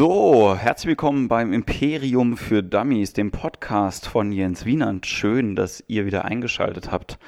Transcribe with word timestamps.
So, 0.00 0.56
herzlich 0.56 0.88
willkommen 0.88 1.28
beim 1.28 1.52
Imperium 1.52 2.38
für 2.38 2.62
Dummies, 2.62 3.12
dem 3.12 3.30
Podcast 3.30 4.08
von 4.08 4.32
Jens 4.32 4.64
Wienand. 4.64 5.04
Schön, 5.04 5.56
dass 5.56 5.84
ihr 5.88 6.06
wieder 6.06 6.24
eingeschaltet 6.24 6.90
habt, 6.90 7.18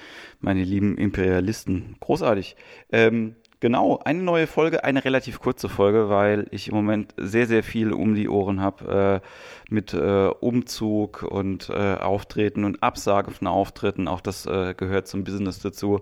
meine 0.41 0.65
lieben 0.65 0.97
Imperialisten. 0.97 1.97
Großartig. 2.01 2.57
Ähm, 2.91 3.37
Genau, 3.63 4.01
eine 4.05 4.25
neue 4.25 4.49
Folge, 4.49 4.83
eine 4.83 5.05
relativ 5.05 5.39
kurze 5.39 5.69
Folge, 5.69 6.09
weil 6.09 6.49
ich 6.51 6.67
im 6.67 6.75
Moment 6.75 7.15
sehr, 7.17 7.47
sehr 7.47 7.63
viel 7.63 7.93
um 7.93 8.17
die 8.17 8.29
Ohren 8.29 8.61
habe 8.61 9.23
äh, 9.23 9.73
mit 9.73 9.95
äh, 9.95 10.31
Umzug 10.41 11.23
und 11.23 11.71
äh, 11.71 11.95
Auftreten 11.95 12.65
und 12.65 12.83
Absage 12.83 13.31
von 13.31 13.47
Auftritten. 13.47 14.09
Auch 14.09 14.21
das 14.21 14.47
äh, 14.47 14.75
gehört 14.77 15.07
zum 15.07 15.23
Business 15.23 15.61
dazu. 15.61 16.01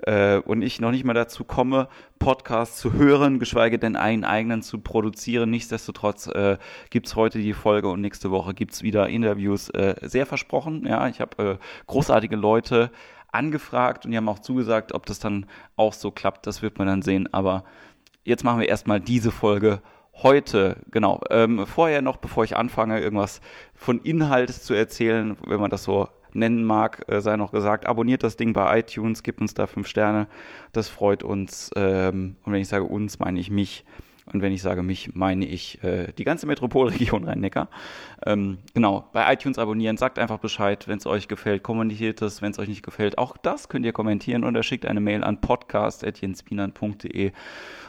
Äh, 0.00 0.38
und 0.38 0.62
ich 0.62 0.80
noch 0.80 0.90
nicht 0.90 1.04
mal 1.04 1.14
dazu 1.14 1.44
komme, 1.44 1.86
Podcasts 2.18 2.80
zu 2.80 2.94
hören, 2.94 3.38
geschweige 3.38 3.78
denn 3.78 3.94
einen 3.94 4.24
eigenen 4.24 4.62
zu 4.62 4.78
produzieren. 4.78 5.48
Nichtsdestotrotz 5.50 6.26
äh, 6.26 6.58
gibt 6.90 7.14
heute 7.14 7.38
die 7.38 7.52
Folge 7.52 7.86
und 7.86 8.00
nächste 8.00 8.32
Woche 8.32 8.52
gibt 8.52 8.72
es 8.72 8.82
wieder 8.82 9.08
Interviews. 9.08 9.68
Äh, 9.68 9.94
sehr 10.02 10.26
versprochen, 10.26 10.84
ja, 10.84 11.06
ich 11.06 11.20
habe 11.20 11.60
großartige 11.86 12.34
Leute 12.34 12.90
angefragt 13.32 14.04
und 14.04 14.12
die 14.12 14.16
haben 14.16 14.28
auch 14.28 14.38
zugesagt, 14.38 14.92
ob 14.92 15.06
das 15.06 15.18
dann 15.18 15.46
auch 15.76 15.92
so 15.92 16.10
klappt, 16.10 16.46
das 16.46 16.62
wird 16.62 16.78
man 16.78 16.86
dann 16.86 17.02
sehen. 17.02 17.32
Aber 17.32 17.64
jetzt 18.24 18.44
machen 18.44 18.60
wir 18.60 18.68
erstmal 18.68 19.00
diese 19.00 19.30
Folge 19.30 19.80
heute, 20.22 20.78
genau. 20.90 21.20
Ähm, 21.30 21.66
vorher 21.66 22.02
noch, 22.02 22.16
bevor 22.16 22.44
ich 22.44 22.56
anfange, 22.56 23.00
irgendwas 23.00 23.40
von 23.74 24.00
Inhalt 24.00 24.50
zu 24.50 24.74
erzählen, 24.74 25.36
wenn 25.46 25.60
man 25.60 25.70
das 25.70 25.84
so 25.84 26.08
nennen 26.32 26.64
mag, 26.64 27.04
äh, 27.08 27.20
sei 27.20 27.36
noch 27.36 27.52
gesagt, 27.52 27.86
abonniert 27.86 28.22
das 28.22 28.36
Ding 28.36 28.52
bei 28.52 28.78
iTunes, 28.78 29.22
gibt 29.22 29.40
uns 29.40 29.54
da 29.54 29.66
fünf 29.66 29.86
Sterne, 29.86 30.26
das 30.72 30.88
freut 30.88 31.22
uns. 31.22 31.70
Ähm, 31.76 32.36
und 32.44 32.52
wenn 32.52 32.60
ich 32.60 32.68
sage 32.68 32.84
uns, 32.84 33.18
meine 33.18 33.40
ich 33.40 33.50
mich. 33.50 33.84
Und 34.32 34.42
wenn 34.42 34.52
ich 34.52 34.60
sage 34.60 34.82
mich, 34.82 35.14
meine 35.14 35.46
ich 35.46 35.82
äh, 35.84 36.12
die 36.18 36.24
ganze 36.24 36.46
Metropolregion 36.46 37.24
Rhein-Neckar. 37.24 37.68
Ähm, 38.24 38.58
genau, 38.72 39.08
bei 39.12 39.32
iTunes 39.32 39.58
abonnieren, 39.58 39.96
sagt 39.96 40.18
einfach 40.18 40.38
Bescheid, 40.38 40.88
wenn 40.88 40.98
es 40.98 41.06
euch 41.06 41.28
gefällt, 41.28 41.62
kommentiert 41.62 42.22
es, 42.22 42.40
wenn 42.40 42.52
es 42.52 42.58
euch 42.58 42.68
nicht 42.68 42.82
gefällt. 42.82 43.18
Auch 43.18 43.36
das 43.36 43.68
könnt 43.68 43.84
ihr 43.84 43.92
kommentieren 43.92 44.44
oder 44.44 44.62
schickt 44.62 44.86
eine 44.86 45.00
Mail 45.00 45.22
an 45.22 45.40
podcast.jenspinand.de 45.40 47.32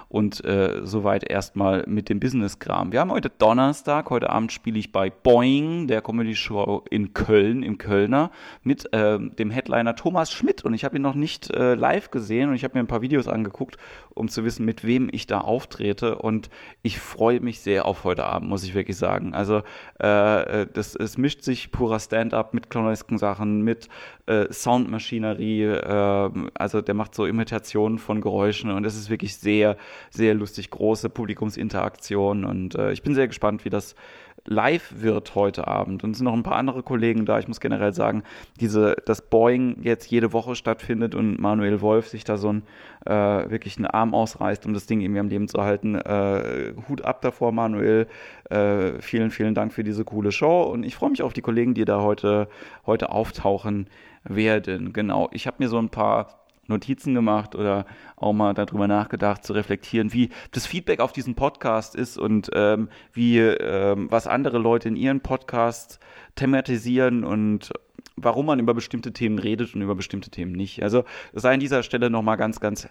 und 0.10 0.44
äh, 0.46 0.82
soweit 0.84 1.30
erstmal 1.30 1.84
mit 1.86 2.10
dem 2.10 2.20
Business-Kram. 2.20 2.92
Wir 2.92 3.02
haben 3.02 3.12
heute 3.12 3.30
Donnerstag, 3.30 4.10
heute 4.10 4.30
Abend 4.30 4.52
spiele 4.52 4.80
ich 4.80 4.92
bei 4.92 5.10
Boing, 5.10 5.88
der 5.88 6.02
Comedy-Show 6.02 6.86
in 6.90 7.14
Köln, 7.14 7.62
im 7.62 7.78
Kölner, 7.78 8.32
mit 8.64 8.92
äh, 8.94 9.20
dem 9.20 9.52
Headliner 9.52 9.96
Thomas 9.96 10.32
Schmidt 10.32 10.64
und 10.64 10.74
ich 10.74 10.86
habe 10.86 10.96
ihn 10.96 11.02
noch 11.02 11.16
nicht 11.16 11.52
äh, 11.52 11.76
live 11.76 12.10
gesehen 12.10 12.50
und 12.50 12.56
ich 12.56 12.64
habe 12.64 12.78
mir 12.78 12.84
ein 12.84 12.88
paar 12.88 13.02
Videos 13.02 13.28
angeguckt, 13.28 13.78
um 14.14 14.30
zu 14.30 14.46
wissen, 14.46 14.66
mit 14.66 14.86
wem 14.86 15.10
ich 15.12 15.28
da 15.28 15.42
auftrete 15.42 16.18
und 16.18 16.50
ich 16.84 17.00
freue 17.00 17.42
mich 17.42 17.60
sehr 17.60 17.86
auf 17.86 18.04
heute 18.06 18.26
Abend, 18.26 18.50
muss 18.50 18.64
ich 18.64 18.74
wirklich 18.76 18.98
sagen. 18.98 19.34
Also 19.34 19.62
äh, 20.00 20.08
äh 20.18 20.68
das, 20.72 20.96
es 20.96 21.18
mischt 21.18 21.44
sich 21.44 21.72
purer 21.72 22.00
Stand-up 22.00 22.54
mit 22.54 22.70
clownesken 22.70 23.18
Sachen, 23.18 23.62
mit 23.62 23.88
äh, 24.26 24.52
Soundmaschinerie, 24.52 25.64
äh, 25.64 26.30
also 26.54 26.82
der 26.82 26.94
macht 26.94 27.16
so 27.16 27.26
Imitationen 27.26 27.98
von 27.98 28.22
Geräuschen 28.22 28.72
und 28.72 28.86
es 28.86 28.96
ist 28.96 29.10
wirklich 29.10 29.38
sehr 29.38 29.78
sehr 30.10 30.34
lustig, 30.34 30.70
große 30.70 31.10
Publikumsinteraktion 31.10 32.46
und 32.46 32.76
äh, 32.76 32.92
ich 32.92 33.04
bin 33.04 33.16
sehr 33.16 33.28
gespannt, 33.28 33.66
wie 33.66 33.70
das 33.70 33.96
live 34.46 34.94
wird 35.02 35.36
heute 35.36 35.68
Abend. 35.68 36.04
Und 36.04 36.12
es 36.12 36.18
sind 36.18 36.26
noch 36.26 36.34
ein 36.34 36.44
paar 36.44 36.56
andere 36.56 36.84
Kollegen 36.84 37.26
da. 37.26 37.40
Ich 37.40 37.48
muss 37.48 37.60
generell 37.60 37.94
sagen, 37.94 38.24
diese, 38.60 38.96
dass 39.06 39.22
Boeing 39.22 39.78
jetzt 39.82 40.10
jede 40.10 40.34
Woche 40.34 40.56
stattfindet 40.56 41.16
und 41.16 41.40
Manuel 41.40 41.82
Wolf 41.82 42.08
sich 42.08 42.24
da 42.24 42.38
so 42.38 42.54
ein, 42.54 42.64
äh, 43.06 43.12
wirklich 43.12 43.78
einen 43.78 43.88
Arm 43.88 44.14
ausreißt, 44.14 44.66
um 44.66 44.74
das 44.74 44.86
Ding 44.86 45.02
irgendwie 45.02 45.20
am 45.20 45.30
Leben 45.30 45.48
zu 45.48 45.62
halten. 45.62 45.96
Äh, 45.96 46.74
Hut 46.88 47.04
ab 47.04 47.22
davor, 47.22 47.52
Manuel. 47.52 48.08
Äh, 48.50 49.02
vielen, 49.02 49.32
vielen 49.32 49.54
Dank 49.54 49.74
für 49.74 49.84
diese 49.84 50.06
coole 50.06 50.32
Show. 50.32 50.64
Und 50.64 50.84
ich 50.84 50.96
freue 50.96 51.10
mich 51.10 51.22
auf 51.22 51.34
die 51.34 51.42
Kollegen, 51.42 51.74
die 51.74 51.86
da 51.86 52.02
heute, 52.02 52.48
heute 52.86 53.10
auftauchen 53.12 53.88
werden. 54.24 54.94
Genau. 54.94 55.30
Ich 55.32 55.48
habe 55.48 55.58
mir 55.60 55.70
so 55.70 55.78
ein 55.78 55.90
paar 55.90 56.47
Notizen 56.68 57.14
gemacht 57.14 57.56
oder 57.56 57.86
auch 58.16 58.34
mal 58.34 58.54
darüber 58.54 58.88
nachgedacht, 58.88 59.44
zu 59.44 59.54
reflektieren, 59.54 60.14
wie 60.14 60.30
das 60.52 60.66
Feedback 60.66 61.00
auf 61.00 61.12
diesen 61.12 61.36
Podcast 61.36 61.96
ist 61.96 62.18
und 62.18 62.50
ähm, 62.54 62.90
wie 63.14 63.40
ähm, 63.40 64.08
was 64.10 64.28
andere 64.28 64.58
Leute 64.58 64.90
in 64.90 64.96
ihren 64.96 65.22
Podcasts 65.22 66.00
thematisieren 66.36 67.24
und 67.24 67.72
warum 68.16 68.48
man 68.48 68.60
über 68.60 68.74
bestimmte 68.74 69.14
Themen 69.14 69.40
redet 69.40 69.76
und 69.76 69.82
über 69.82 69.96
bestimmte 69.96 70.30
Themen 70.30 70.52
nicht. 70.52 70.84
Also 70.84 71.04
sei 71.34 71.54
an 71.54 71.60
dieser 71.60 71.84
Stelle 71.84 72.10
nochmal 72.10 72.38
ganz, 72.38 72.60
ganz 72.60 72.90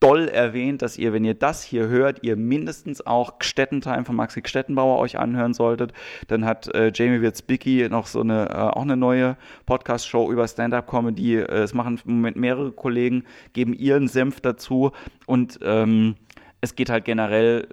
doll 0.00 0.28
erwähnt, 0.28 0.82
dass 0.82 0.98
ihr, 0.98 1.12
wenn 1.12 1.24
ihr 1.24 1.34
das 1.34 1.62
hier 1.62 1.88
hört, 1.88 2.22
ihr 2.22 2.36
mindestens 2.36 3.06
auch 3.06 3.38
Gstettentime 3.38 4.04
von 4.04 4.16
Maxi 4.16 4.42
Stettenbauer 4.44 4.98
euch 4.98 5.18
anhören 5.18 5.54
solltet. 5.54 5.92
Dann 6.28 6.44
hat 6.44 6.74
äh, 6.74 6.90
Jamie 6.94 7.20
Wirzbicki 7.20 7.88
noch 7.90 8.06
so 8.06 8.20
eine, 8.20 8.48
äh, 8.48 8.54
auch 8.54 8.82
eine 8.82 8.96
neue 8.96 9.36
Podcast-Show 9.66 10.30
über 10.30 10.46
Stand-Up-Comedy. 10.46 11.36
Äh, 11.36 11.62
es 11.62 11.74
machen 11.74 12.00
im 12.04 12.16
Moment 12.16 12.36
mehrere 12.36 12.72
Kollegen, 12.72 13.24
geben 13.52 13.74
ihren 13.74 14.08
Senf 14.08 14.40
dazu 14.40 14.92
und 15.26 15.58
ähm, 15.62 16.16
es 16.60 16.74
geht 16.74 16.90
halt 16.90 17.04
generell 17.04 17.68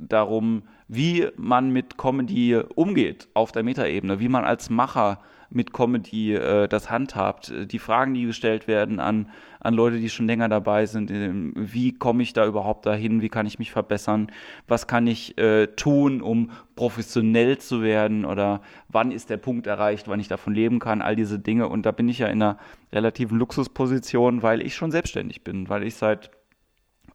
darum, 0.00 0.62
wie 0.88 1.28
man 1.36 1.70
mit 1.70 1.96
Comedy 1.96 2.60
umgeht 2.74 3.28
auf 3.34 3.52
der 3.52 3.62
Metaebene, 3.62 4.20
wie 4.20 4.28
man 4.28 4.44
als 4.44 4.68
Macher 4.68 5.20
mit 5.54 5.72
Comedy 5.72 6.34
äh, 6.34 6.68
das 6.68 6.90
handhabt. 6.90 7.52
Die 7.70 7.78
Fragen, 7.78 8.14
die 8.14 8.24
gestellt 8.24 8.66
werden 8.68 9.00
an, 9.00 9.30
an 9.60 9.74
Leute, 9.74 9.98
die 9.98 10.08
schon 10.08 10.26
länger 10.26 10.48
dabei 10.48 10.86
sind, 10.86 11.10
äh, 11.10 11.30
wie 11.54 11.92
komme 11.92 12.22
ich 12.22 12.32
da 12.32 12.46
überhaupt 12.46 12.86
dahin, 12.86 13.22
wie 13.22 13.28
kann 13.28 13.46
ich 13.46 13.58
mich 13.58 13.70
verbessern, 13.70 14.30
was 14.66 14.86
kann 14.86 15.06
ich 15.06 15.38
äh, 15.38 15.68
tun, 15.68 16.22
um 16.22 16.50
professionell 16.76 17.58
zu 17.58 17.82
werden 17.82 18.24
oder 18.24 18.62
wann 18.88 19.12
ist 19.12 19.30
der 19.30 19.36
Punkt 19.36 19.66
erreicht, 19.66 20.08
wann 20.08 20.20
ich 20.20 20.28
davon 20.28 20.54
leben 20.54 20.78
kann, 20.78 21.02
all 21.02 21.16
diese 21.16 21.38
Dinge. 21.38 21.68
Und 21.68 21.86
da 21.86 21.92
bin 21.92 22.08
ich 22.08 22.18
ja 22.18 22.26
in 22.26 22.42
einer 22.42 22.58
relativen 22.92 23.38
Luxusposition, 23.38 24.42
weil 24.42 24.62
ich 24.62 24.74
schon 24.74 24.90
selbstständig 24.90 25.44
bin, 25.44 25.68
weil 25.68 25.82
ich 25.84 25.94
seit 25.96 26.30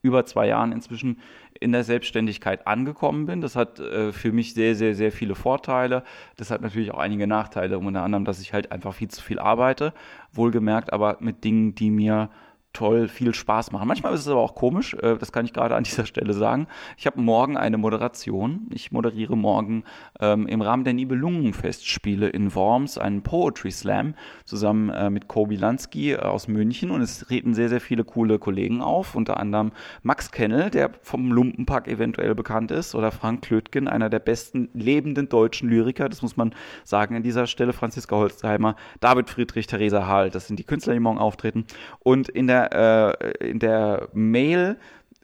über 0.01 0.25
zwei 0.25 0.47
Jahren 0.47 0.71
inzwischen 0.71 1.19
in 1.59 1.72
der 1.72 1.84
Selbstständigkeit 1.84 2.68
angekommen 2.68 3.25
bin. 3.25 3.41
Das 3.41 3.56
hat 3.56 3.79
äh, 3.79 4.12
für 4.12 4.31
mich 4.31 4.53
sehr, 4.53 4.75
sehr, 4.75 4.95
sehr 4.95 5.12
viele 5.12 5.35
Vorteile. 5.35 6.03
Das 6.35 6.51
hat 6.51 6.62
natürlich 6.62 6.91
auch 6.91 7.00
einige 7.00 7.28
Nachteile, 7.28 7.79
unter 7.79 8.03
anderem, 8.03 8.25
dass 8.25 8.40
ich 8.41 8.53
halt 8.53 8.72
einfach 8.72 8.94
viel 8.94 9.09
zu 9.09 9.22
viel 9.22 9.40
arbeite, 9.40 9.94
wohlgemerkt, 10.31 10.94
aber 10.94 11.18
mit 11.19 11.44
Dingen, 11.44 11.75
die 11.75 11.91
mir 11.91 12.29
toll, 12.77 13.07
viel 13.07 13.33
Spaß 13.33 13.71
machen. 13.71 13.88
Manchmal 13.88 14.13
ist 14.13 14.21
es 14.21 14.27
aber 14.27 14.41
auch 14.41 14.53
komisch, 14.53 14.93
äh, 14.93 15.17
das 15.17 15.31
kann 15.31 15.45
ich 15.45 15.53
gerade 15.53 15.75
an 15.75 15.83
dieser 15.83 16.05
Stelle 16.05 16.33
sagen. 16.33 16.67
Ich 16.95 17.07
habe 17.07 17.19
morgen 17.19 17.57
eine 17.57 17.77
Moderation. 17.79 18.67
Ich 18.69 18.91
moderiere 18.91 19.35
morgen 19.35 19.83
ähm, 20.19 20.45
im 20.45 20.61
Rahmen 20.61 20.83
der 20.83 20.93
Nibelungenfestspiele 20.93 22.29
in 22.29 22.53
Worms 22.53 22.99
einen 22.99 23.23
Poetry 23.23 23.71
Slam 23.71 24.13
zusammen 24.45 24.89
äh, 24.89 25.09
mit 25.09 25.27
Kobi 25.27 25.55
Lansky 25.55 26.11
äh, 26.11 26.17
aus 26.17 26.47
München 26.47 26.91
und 26.91 27.01
es 27.01 27.21
treten 27.21 27.55
sehr, 27.55 27.69
sehr 27.69 27.81
viele 27.81 28.03
coole 28.03 28.38
Kollegen 28.38 28.81
auf, 28.81 29.15
unter 29.15 29.39
anderem 29.39 29.71
Max 30.03 30.29
Kennel, 30.29 30.69
der 30.69 30.91
vom 31.01 31.31
Lumpenpack 31.31 31.88
eventuell 31.88 32.35
bekannt 32.35 32.69
ist, 32.69 32.94
oder 32.94 33.11
Frank 33.11 33.41
Klötgen, 33.41 33.88
einer 33.88 34.11
der 34.11 34.19
besten 34.19 34.69
lebenden 34.73 35.29
deutschen 35.29 35.67
Lyriker, 35.67 36.09
das 36.09 36.21
muss 36.21 36.38
man 36.38 36.53
sagen 36.83 37.15
an 37.15 37.23
dieser 37.23 37.47
Stelle, 37.47 37.73
Franziska 37.73 38.15
Holzheimer, 38.15 38.75
David 38.99 39.31
Friedrich, 39.31 39.65
Theresa 39.65 40.05
Hall, 40.05 40.29
das 40.29 40.45
sind 40.45 40.59
die 40.59 40.63
Künstler, 40.63 40.94
die 40.94 40.99
morgen 40.99 41.17
auftreten. 41.17 41.65
Und 41.99 42.29
in 42.29 42.45
der 42.45 42.66
äh, 42.72 43.47
in 43.47 43.59
der 43.59 44.09
Mail 44.13 44.78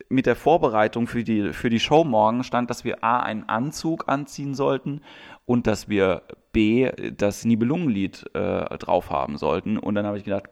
mit 0.09 0.25
der 0.25 0.35
Vorbereitung 0.35 1.07
für 1.07 1.23
die, 1.23 1.53
für 1.53 1.69
die 1.69 1.79
Show 1.79 2.03
morgen 2.03 2.43
stand, 2.43 2.69
dass 2.69 2.83
wir 2.83 3.03
A, 3.03 3.19
einen 3.19 3.47
Anzug 3.47 4.05
anziehen 4.07 4.53
sollten 4.53 5.01
und 5.45 5.67
dass 5.67 5.89
wir 5.89 6.23
B, 6.51 6.91
das 7.15 7.45
Nibelungenlied 7.45 8.25
äh, 8.33 8.77
drauf 8.77 9.09
haben 9.09 9.37
sollten. 9.37 9.77
Und 9.77 9.95
dann 9.95 10.05
habe 10.05 10.17
ich 10.17 10.23
gedacht, 10.23 10.49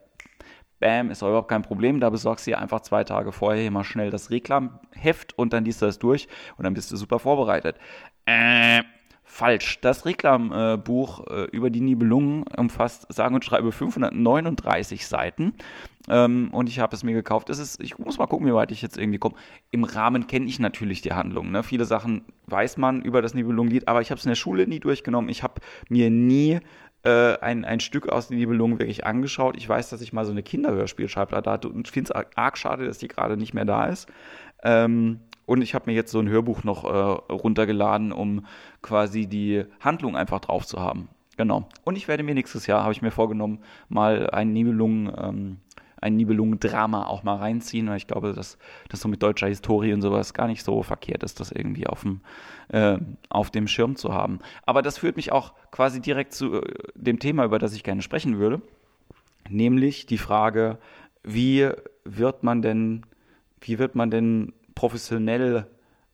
Bam, 0.79 1.11
ist 1.11 1.21
doch 1.21 1.27
überhaupt 1.27 1.47
kein 1.47 1.61
Problem. 1.61 1.99
Da 1.99 2.09
besorgst 2.09 2.47
du 2.47 2.51
dir 2.51 2.59
einfach 2.59 2.81
zwei 2.81 3.03
Tage 3.03 3.31
vorher 3.31 3.65
immer 3.65 3.83
schnell 3.83 4.09
das 4.09 4.31
Reklamheft 4.31 5.37
und 5.37 5.53
dann 5.53 5.63
liest 5.63 5.81
du 5.81 5.85
das 5.85 5.99
durch 5.99 6.27
und 6.57 6.63
dann 6.63 6.73
bist 6.73 6.91
du 6.91 6.97
super 6.97 7.19
vorbereitet. 7.19 7.77
Äh, 8.25 8.81
falsch. 9.23 9.79
Das 9.81 10.05
Reklambuch 10.05 11.27
äh, 11.27 11.43
über 11.51 11.69
die 11.69 11.81
Nibelungen 11.81 12.43
umfasst 12.57 13.05
sage 13.13 13.35
und 13.35 13.45
schreibe 13.45 13.71
539 13.71 15.07
Seiten. 15.07 15.53
Ähm, 16.09 16.49
und 16.51 16.67
ich 16.67 16.79
habe 16.79 16.95
es 16.95 17.03
mir 17.03 17.13
gekauft. 17.13 17.49
Es 17.49 17.59
ist, 17.59 17.81
ich 17.81 17.97
muss 17.99 18.17
mal 18.17 18.27
gucken, 18.27 18.47
wie 18.47 18.53
weit 18.53 18.71
ich 18.71 18.81
jetzt 18.81 18.97
irgendwie 18.97 19.19
komme. 19.19 19.35
Im 19.69 19.83
Rahmen 19.83 20.27
kenne 20.27 20.47
ich 20.47 20.59
natürlich 20.59 21.01
die 21.01 21.13
Handlung. 21.13 21.51
Ne? 21.51 21.63
Viele 21.63 21.85
Sachen 21.85 22.23
weiß 22.47 22.77
man 22.77 23.01
über 23.01 23.21
das 23.21 23.33
Nibelungenlied, 23.33 23.87
aber 23.87 24.01
ich 24.01 24.11
habe 24.11 24.19
es 24.19 24.25
in 24.25 24.29
der 24.29 24.35
Schule 24.35 24.67
nie 24.67 24.79
durchgenommen. 24.79 25.29
Ich 25.29 25.43
habe 25.43 25.61
mir 25.89 26.09
nie 26.09 26.59
äh, 27.03 27.37
ein, 27.39 27.65
ein 27.65 27.79
Stück 27.79 28.09
aus 28.09 28.27
den 28.27 28.37
Nibelungen 28.37 28.79
wirklich 28.79 29.05
angeschaut. 29.05 29.57
Ich 29.57 29.67
weiß, 29.67 29.89
dass 29.89 30.01
ich 30.01 30.13
mal 30.13 30.25
so 30.25 30.31
eine 30.31 30.43
Kinderhörspielschallplatte 30.43 31.49
hatte 31.49 31.69
und 31.69 31.87
finde 31.87 32.13
es 32.13 32.35
arg 32.35 32.57
schade, 32.57 32.85
dass 32.85 32.97
die 32.97 33.07
gerade 33.07 33.37
nicht 33.37 33.53
mehr 33.53 33.65
da 33.65 33.85
ist. 33.85 34.07
Ähm, 34.63 35.19
und 35.45 35.61
ich 35.61 35.73
habe 35.73 35.89
mir 35.89 35.95
jetzt 35.95 36.11
so 36.11 36.19
ein 36.19 36.29
Hörbuch 36.29 36.63
noch 36.63 36.83
äh, 36.85 37.33
runtergeladen, 37.33 38.11
um 38.11 38.45
quasi 38.81 39.27
die 39.27 39.65
Handlung 39.79 40.15
einfach 40.15 40.39
drauf 40.39 40.65
zu 40.65 40.79
haben. 40.79 41.09
Genau. 41.37 41.67
Und 41.83 41.95
ich 41.97 42.07
werde 42.07 42.23
mir 42.23 42.35
nächstes 42.35 42.67
Jahr, 42.67 42.83
habe 42.83 42.93
ich 42.93 43.01
mir 43.01 43.11
vorgenommen, 43.11 43.59
mal 43.89 44.29
einen 44.29 44.53
Nibelungen, 44.53 45.11
ähm, 45.17 45.57
ein 46.01 46.15
Nibelungen-Drama 46.15 47.05
auch 47.05 47.23
mal 47.23 47.37
reinziehen, 47.37 47.87
weil 47.87 47.97
ich 47.97 48.07
glaube, 48.07 48.33
dass 48.33 48.57
das 48.89 48.99
so 48.99 49.07
mit 49.07 49.21
deutscher 49.21 49.47
Historie 49.47 49.93
und 49.93 50.01
sowas 50.01 50.33
gar 50.33 50.47
nicht 50.47 50.63
so 50.63 50.81
verkehrt 50.83 51.23
ist, 51.23 51.39
das 51.39 51.51
irgendwie 51.51 51.87
auf 51.87 52.01
dem, 52.01 52.21
äh, 52.69 52.97
auf 53.29 53.51
dem 53.51 53.67
Schirm 53.67 53.95
zu 53.95 54.13
haben. 54.13 54.39
Aber 54.65 54.81
das 54.81 54.97
führt 54.97 55.15
mich 55.15 55.31
auch 55.31 55.53
quasi 55.69 56.01
direkt 56.01 56.33
zu 56.33 56.61
äh, 56.61 56.73
dem 56.95 57.19
Thema, 57.19 57.45
über 57.45 57.59
das 57.59 57.73
ich 57.73 57.83
gerne 57.83 58.01
sprechen 58.01 58.39
würde, 58.39 58.61
nämlich 59.47 60.07
die 60.07 60.17
Frage, 60.17 60.79
wie 61.23 61.69
wird 62.03 62.43
man 62.43 62.63
denn, 62.63 63.05
wie 63.61 63.77
wird 63.77 63.93
man 63.93 64.09
denn 64.09 64.53
professionell 64.73 65.67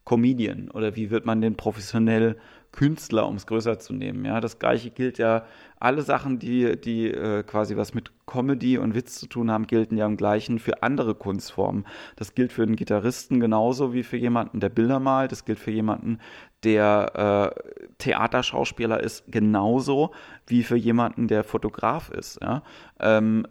Comedian 0.03 0.69
oder 0.71 0.95
wie 0.95 1.09
wird 1.09 1.25
man 1.25 1.41
denn 1.41 1.55
professionell 1.55 2.37
Künstler, 2.77 3.27
um 3.27 3.35
es 3.35 3.47
größer 3.47 3.79
zu 3.79 3.91
nehmen. 3.91 4.23
Ja, 4.23 4.39
das 4.39 4.59
gleiche 4.59 4.91
gilt 4.91 5.17
ja, 5.17 5.45
alle 5.79 6.03
Sachen, 6.03 6.37
die, 6.37 6.79
die 6.79 7.09
äh, 7.09 7.41
quasi 7.41 7.75
was 7.75 7.95
mit 7.95 8.11
Comedy 8.27 8.77
und 8.77 8.93
Witz 8.93 9.15
zu 9.19 9.25
tun 9.25 9.49
haben, 9.49 9.65
gelten 9.65 9.97
ja 9.97 10.05
im 10.05 10.15
gleichen 10.15 10.59
für 10.59 10.83
andere 10.83 11.15
Kunstformen. 11.15 11.87
Das 12.17 12.35
gilt 12.35 12.53
für 12.53 12.61
einen 12.61 12.75
Gitarristen 12.75 13.39
genauso 13.39 13.93
wie 13.93 14.03
für 14.03 14.17
jemanden, 14.17 14.59
der 14.59 14.69
Bilder 14.69 14.99
malt. 14.99 15.31
Das 15.31 15.43
gilt 15.43 15.57
für 15.57 15.71
jemanden, 15.71 16.19
der 16.63 17.55
äh, 17.57 17.87
Theaterschauspieler 17.97 18.99
ist, 19.01 19.23
genauso 19.27 20.11
wie 20.45 20.61
für 20.61 20.77
jemanden, 20.77 21.27
der 21.27 21.43
Fotograf 21.43 22.11
ist. 22.11 22.39
Ja? 22.43 22.61
Ähm, 22.99 23.47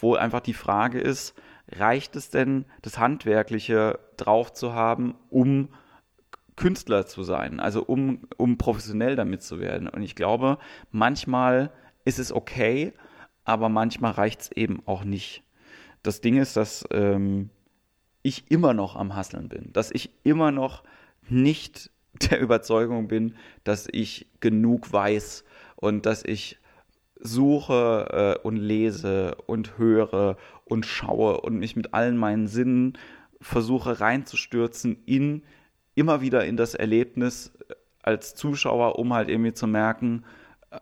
wo 0.00 0.14
einfach 0.14 0.40
die 0.40 0.54
Frage 0.54 1.00
ist, 1.00 1.34
reicht 1.70 2.16
es 2.16 2.30
denn, 2.30 2.64
das 2.80 2.98
Handwerkliche 2.98 3.98
drauf 4.16 4.54
zu 4.54 4.72
haben, 4.72 5.16
um 5.28 5.68
Künstler 6.56 7.06
zu 7.06 7.24
sein, 7.24 7.60
also 7.60 7.82
um, 7.82 8.20
um 8.36 8.58
professionell 8.58 9.16
damit 9.16 9.42
zu 9.42 9.60
werden. 9.60 9.88
Und 9.88 10.02
ich 10.02 10.14
glaube, 10.14 10.58
manchmal 10.90 11.72
ist 12.04 12.18
es 12.18 12.32
okay, 12.32 12.92
aber 13.44 13.68
manchmal 13.68 14.12
reicht 14.12 14.42
es 14.42 14.52
eben 14.52 14.82
auch 14.86 15.04
nicht. 15.04 15.42
Das 16.02 16.20
Ding 16.20 16.36
ist, 16.36 16.56
dass 16.56 16.84
ähm, 16.90 17.50
ich 18.22 18.50
immer 18.50 18.74
noch 18.74 18.96
am 18.96 19.14
Hasseln 19.14 19.48
bin, 19.48 19.72
dass 19.72 19.90
ich 19.90 20.10
immer 20.22 20.50
noch 20.50 20.84
nicht 21.28 21.90
der 22.30 22.40
Überzeugung 22.40 23.08
bin, 23.08 23.36
dass 23.64 23.88
ich 23.90 24.26
genug 24.40 24.92
weiß 24.92 25.44
und 25.76 26.06
dass 26.06 26.24
ich 26.24 26.58
suche 27.20 28.36
äh, 28.42 28.46
und 28.46 28.56
lese 28.56 29.36
und 29.46 29.78
höre 29.78 30.36
und 30.64 30.86
schaue 30.86 31.40
und 31.40 31.56
mich 31.56 31.74
mit 31.74 31.94
allen 31.94 32.16
meinen 32.16 32.46
Sinnen 32.46 32.98
versuche 33.40 34.00
reinzustürzen 34.00 34.98
in 35.06 35.42
immer 35.94 36.20
wieder 36.20 36.44
in 36.44 36.56
das 36.56 36.74
Erlebnis 36.74 37.52
äh, 37.68 37.74
als 38.02 38.34
Zuschauer, 38.34 38.98
um 38.98 39.14
halt 39.14 39.28
irgendwie 39.28 39.54
zu 39.54 39.66
merken, 39.66 40.24
äh, 40.70 40.78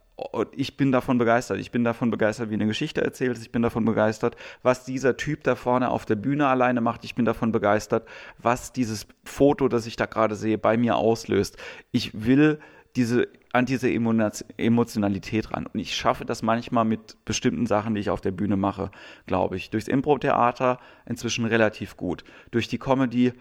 ich 0.53 0.77
bin 0.77 0.93
davon 0.93 1.19
begeistert. 1.19 1.59
Ich 1.59 1.71
bin 1.71 1.85
davon 1.85 2.11
begeistert, 2.11 2.51
wie 2.51 2.55
eine 2.55 2.67
Geschichte 2.67 3.03
erzählt 3.03 3.37
ist. 3.37 3.43
Ich 3.43 3.53
bin 3.53 3.63
davon 3.63 3.85
begeistert, 3.85 4.37
was 4.63 4.85
dieser 4.85 5.17
Typ 5.17 5.43
da 5.45 5.55
vorne 5.55 5.91
auf 5.91 6.05
der 6.05 6.17
Bühne 6.17 6.47
alleine 6.47 6.81
macht. 6.81 7.05
Ich 7.05 7.15
bin 7.15 7.25
davon 7.25 7.53
begeistert, 7.53 8.07
was 8.39 8.73
dieses 8.73 9.07
Foto, 9.25 9.69
das 9.69 9.87
ich 9.87 9.97
da 9.97 10.07
gerade 10.07 10.35
sehe, 10.35 10.59
bei 10.59 10.77
mir 10.77 10.97
auslöst. 10.97 11.57
Ich 11.91 12.25
will 12.25 12.59
diese, 12.97 13.29
an 13.53 13.67
diese 13.67 13.91
Emotionalität 13.91 15.53
ran. 15.53 15.67
Und 15.67 15.81
ich 15.81 15.95
schaffe 15.95 16.25
das 16.25 16.43
manchmal 16.43 16.85
mit 16.85 17.17
bestimmten 17.25 17.67
Sachen, 17.67 17.95
die 17.95 18.01
ich 18.01 18.11
auf 18.11 18.21
der 18.21 18.33
Bühne 18.33 18.57
mache, 18.57 18.91
glaube 19.27 19.57
ich. 19.57 19.71
Durchs 19.71 19.89
Impro-Theater 19.89 20.79
inzwischen 21.07 21.45
relativ 21.45 21.97
gut. 21.97 22.25
Durch 22.51 22.69
die 22.69 22.79
Comedy 22.79 23.33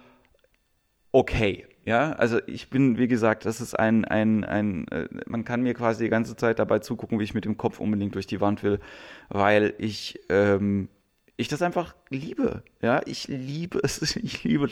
okay. 1.11 1.65
Ja, 1.83 2.11
also 2.13 2.39
ich 2.45 2.69
bin, 2.69 2.99
wie 2.99 3.07
gesagt, 3.07 3.45
das 3.45 3.59
ist 3.59 3.73
ein, 3.73 4.05
ein, 4.05 4.43
ein, 4.43 4.87
äh, 4.89 5.07
man 5.25 5.43
kann 5.43 5.63
mir 5.63 5.73
quasi 5.73 6.03
die 6.03 6.09
ganze 6.11 6.35
Zeit 6.35 6.59
dabei 6.59 6.77
zugucken, 6.77 7.19
wie 7.19 7.23
ich 7.23 7.33
mit 7.33 7.43
dem 7.43 7.57
Kopf 7.57 7.79
unbedingt 7.79 8.13
durch 8.13 8.27
die 8.27 8.39
Wand 8.39 8.61
will, 8.61 8.79
weil 9.29 9.73
ich, 9.79 10.19
ähm, 10.29 10.89
ich 11.37 11.47
das 11.47 11.63
einfach 11.63 11.95
liebe. 12.09 12.63
Ja, 12.83 13.01
ich 13.05 13.27
liebe 13.27 13.79
es, 13.81 14.15
ich 14.15 14.43
liebe 14.43 14.69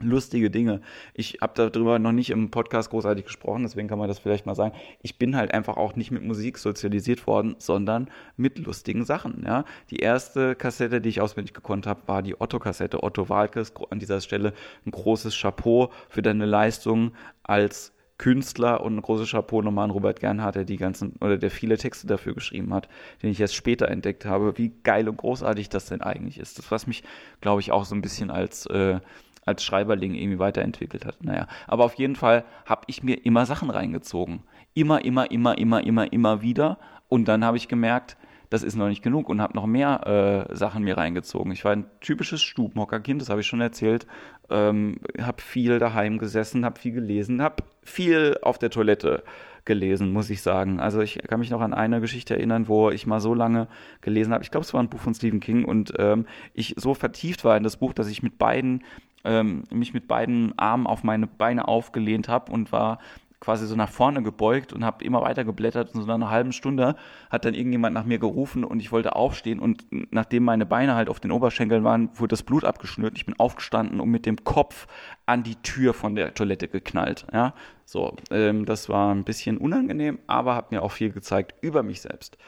lustige 0.00 0.50
Dinge. 0.50 0.80
Ich 1.14 1.38
habe 1.40 1.70
darüber 1.70 1.98
noch 1.98 2.12
nicht 2.12 2.30
im 2.30 2.50
Podcast 2.50 2.90
großartig 2.90 3.24
gesprochen, 3.24 3.62
deswegen 3.62 3.88
kann 3.88 3.98
man 3.98 4.08
das 4.08 4.18
vielleicht 4.18 4.46
mal 4.46 4.54
sagen. 4.54 4.74
Ich 5.02 5.18
bin 5.18 5.36
halt 5.36 5.54
einfach 5.54 5.76
auch 5.76 5.96
nicht 5.96 6.10
mit 6.10 6.22
Musik 6.22 6.58
sozialisiert 6.58 7.26
worden, 7.26 7.56
sondern 7.58 8.10
mit 8.36 8.58
lustigen 8.58 9.04
Sachen. 9.04 9.44
Ja, 9.46 9.64
die 9.90 9.96
erste 9.96 10.54
Kassette, 10.54 11.00
die 11.00 11.08
ich 11.08 11.20
auswendig 11.20 11.54
gekonnt 11.54 11.86
habe, 11.86 12.02
war 12.06 12.22
die 12.22 12.40
Otto-Kassette. 12.40 13.02
Otto 13.02 13.28
Walkes. 13.28 13.72
An 13.90 13.98
dieser 13.98 14.20
Stelle 14.20 14.52
ein 14.84 14.90
großes 14.90 15.38
Chapeau 15.38 15.90
für 16.08 16.22
deine 16.22 16.46
Leistung 16.46 17.12
als 17.42 17.92
Künstler 18.18 18.80
und 18.80 18.96
ein 18.96 19.02
großes 19.02 19.30
Chapeau 19.30 19.60
nochmal 19.60 19.84
an 19.84 19.90
Robert 19.90 20.20
Gernhardt, 20.20 20.56
der 20.56 20.64
die 20.64 20.78
ganzen 20.78 21.16
oder 21.20 21.36
der 21.36 21.50
viele 21.50 21.76
Texte 21.76 22.06
dafür 22.06 22.34
geschrieben 22.34 22.72
hat, 22.72 22.88
den 23.22 23.30
ich 23.30 23.40
erst 23.40 23.54
später 23.54 23.88
entdeckt 23.88 24.24
habe, 24.24 24.56
wie 24.56 24.72
geil 24.84 25.08
und 25.08 25.18
großartig 25.18 25.68
das 25.68 25.86
denn 25.86 26.00
eigentlich 26.00 26.38
ist. 26.38 26.58
Das 26.58 26.70
was 26.70 26.86
mich, 26.86 27.02
glaube 27.40 27.60
ich, 27.60 27.72
auch 27.72 27.84
so 27.84 27.94
ein 27.94 28.00
bisschen 28.00 28.30
als 28.30 28.64
äh, 28.66 29.00
als 29.46 29.64
Schreiberling 29.64 30.14
irgendwie 30.14 30.38
weiterentwickelt 30.38 31.06
hat. 31.06 31.24
Naja, 31.24 31.46
aber 31.66 31.84
auf 31.84 31.94
jeden 31.94 32.16
Fall 32.16 32.44
habe 32.66 32.82
ich 32.88 33.02
mir 33.02 33.24
immer 33.24 33.46
Sachen 33.46 33.70
reingezogen. 33.70 34.42
Immer, 34.74 35.04
immer, 35.04 35.30
immer, 35.30 35.56
immer, 35.56 35.82
immer, 35.82 36.12
immer 36.12 36.42
wieder. 36.42 36.78
Und 37.08 37.26
dann 37.28 37.44
habe 37.44 37.56
ich 37.56 37.68
gemerkt, 37.68 38.18
das 38.50 38.62
ist 38.62 38.76
noch 38.76 38.88
nicht 38.88 39.02
genug 39.02 39.28
und 39.28 39.40
habe 39.40 39.56
noch 39.56 39.66
mehr 39.66 40.46
äh, 40.50 40.54
Sachen 40.54 40.84
mir 40.84 40.96
reingezogen. 40.96 41.52
Ich 41.52 41.64
war 41.64 41.72
ein 41.72 41.86
typisches 42.00 42.42
Stubenhockerkind, 42.42 43.20
das 43.20 43.28
habe 43.28 43.40
ich 43.40 43.46
schon 43.46 43.60
erzählt. 43.60 44.06
Ähm, 44.50 45.00
habe 45.20 45.42
viel 45.42 45.78
daheim 45.78 46.18
gesessen, 46.18 46.64
habe 46.64 46.78
viel 46.78 46.92
gelesen, 46.92 47.42
habe 47.42 47.64
viel 47.82 48.38
auf 48.42 48.58
der 48.58 48.70
Toilette 48.70 49.24
gelesen, 49.64 50.12
muss 50.12 50.30
ich 50.30 50.42
sagen. 50.42 50.78
Also 50.80 51.00
ich 51.00 51.18
kann 51.26 51.40
mich 51.40 51.50
noch 51.50 51.60
an 51.60 51.74
eine 51.74 52.00
Geschichte 52.00 52.34
erinnern, 52.34 52.68
wo 52.68 52.90
ich 52.90 53.06
mal 53.06 53.20
so 53.20 53.34
lange 53.34 53.66
gelesen 54.00 54.32
habe. 54.32 54.44
Ich 54.44 54.50
glaube, 54.50 54.64
es 54.64 54.72
war 54.72 54.82
ein 54.82 54.88
Buch 54.88 55.00
von 55.00 55.14
Stephen 55.14 55.40
King 55.40 55.64
und 55.64 55.92
ähm, 55.98 56.26
ich 56.54 56.74
so 56.78 56.94
vertieft 56.94 57.44
war 57.44 57.56
in 57.56 57.64
das 57.64 57.76
Buch, 57.76 57.92
dass 57.92 58.08
ich 58.08 58.22
mit 58.22 58.38
beiden 58.38 58.84
ähm, 59.26 59.64
mich 59.70 59.92
mit 59.92 60.08
beiden 60.08 60.58
Armen 60.58 60.86
auf 60.86 61.04
meine 61.04 61.26
Beine 61.26 61.68
aufgelehnt 61.68 62.28
habe 62.28 62.52
und 62.52 62.72
war 62.72 62.98
quasi 63.40 63.66
so 63.66 63.76
nach 63.76 63.90
vorne 63.90 64.22
gebeugt 64.22 64.72
und 64.72 64.84
habe 64.84 65.04
immer 65.04 65.22
weiter 65.22 65.44
geblättert 65.44 65.94
und 65.94 66.00
so 66.00 66.06
nach 66.06 66.14
einer 66.14 66.30
halben 66.30 66.52
Stunde 66.52 66.96
hat 67.30 67.44
dann 67.44 67.54
irgendjemand 67.54 67.94
nach 67.94 68.04
mir 68.04 68.18
gerufen 68.18 68.64
und 68.64 68.80
ich 68.80 68.92
wollte 68.92 69.14
aufstehen 69.14 69.60
und 69.60 69.84
nachdem 70.10 70.44
meine 70.44 70.66
Beine 70.66 70.94
halt 70.94 71.08
auf 71.08 71.20
den 71.20 71.30
Oberschenkeln 71.30 71.84
waren, 71.84 72.10
wurde 72.14 72.32
das 72.32 72.42
Blut 72.42 72.64
abgeschnürt. 72.64 73.12
Ich 73.16 73.26
bin 73.26 73.38
aufgestanden 73.38 74.00
und 74.00 74.10
mit 74.10 74.26
dem 74.26 74.42
Kopf 74.44 74.86
an 75.26 75.42
die 75.42 75.56
Tür 75.56 75.92
von 75.92 76.14
der 76.14 76.34
Toilette 76.34 76.68
geknallt. 76.68 77.26
Ja, 77.32 77.54
so, 77.84 78.16
ähm, 78.30 78.64
das 78.64 78.88
war 78.88 79.14
ein 79.14 79.24
bisschen 79.24 79.58
unangenehm, 79.58 80.18
aber 80.26 80.56
hat 80.56 80.72
mir 80.72 80.82
auch 80.82 80.92
viel 80.92 81.12
gezeigt 81.12 81.54
über 81.60 81.82
mich 81.82 82.00
selbst. 82.00 82.38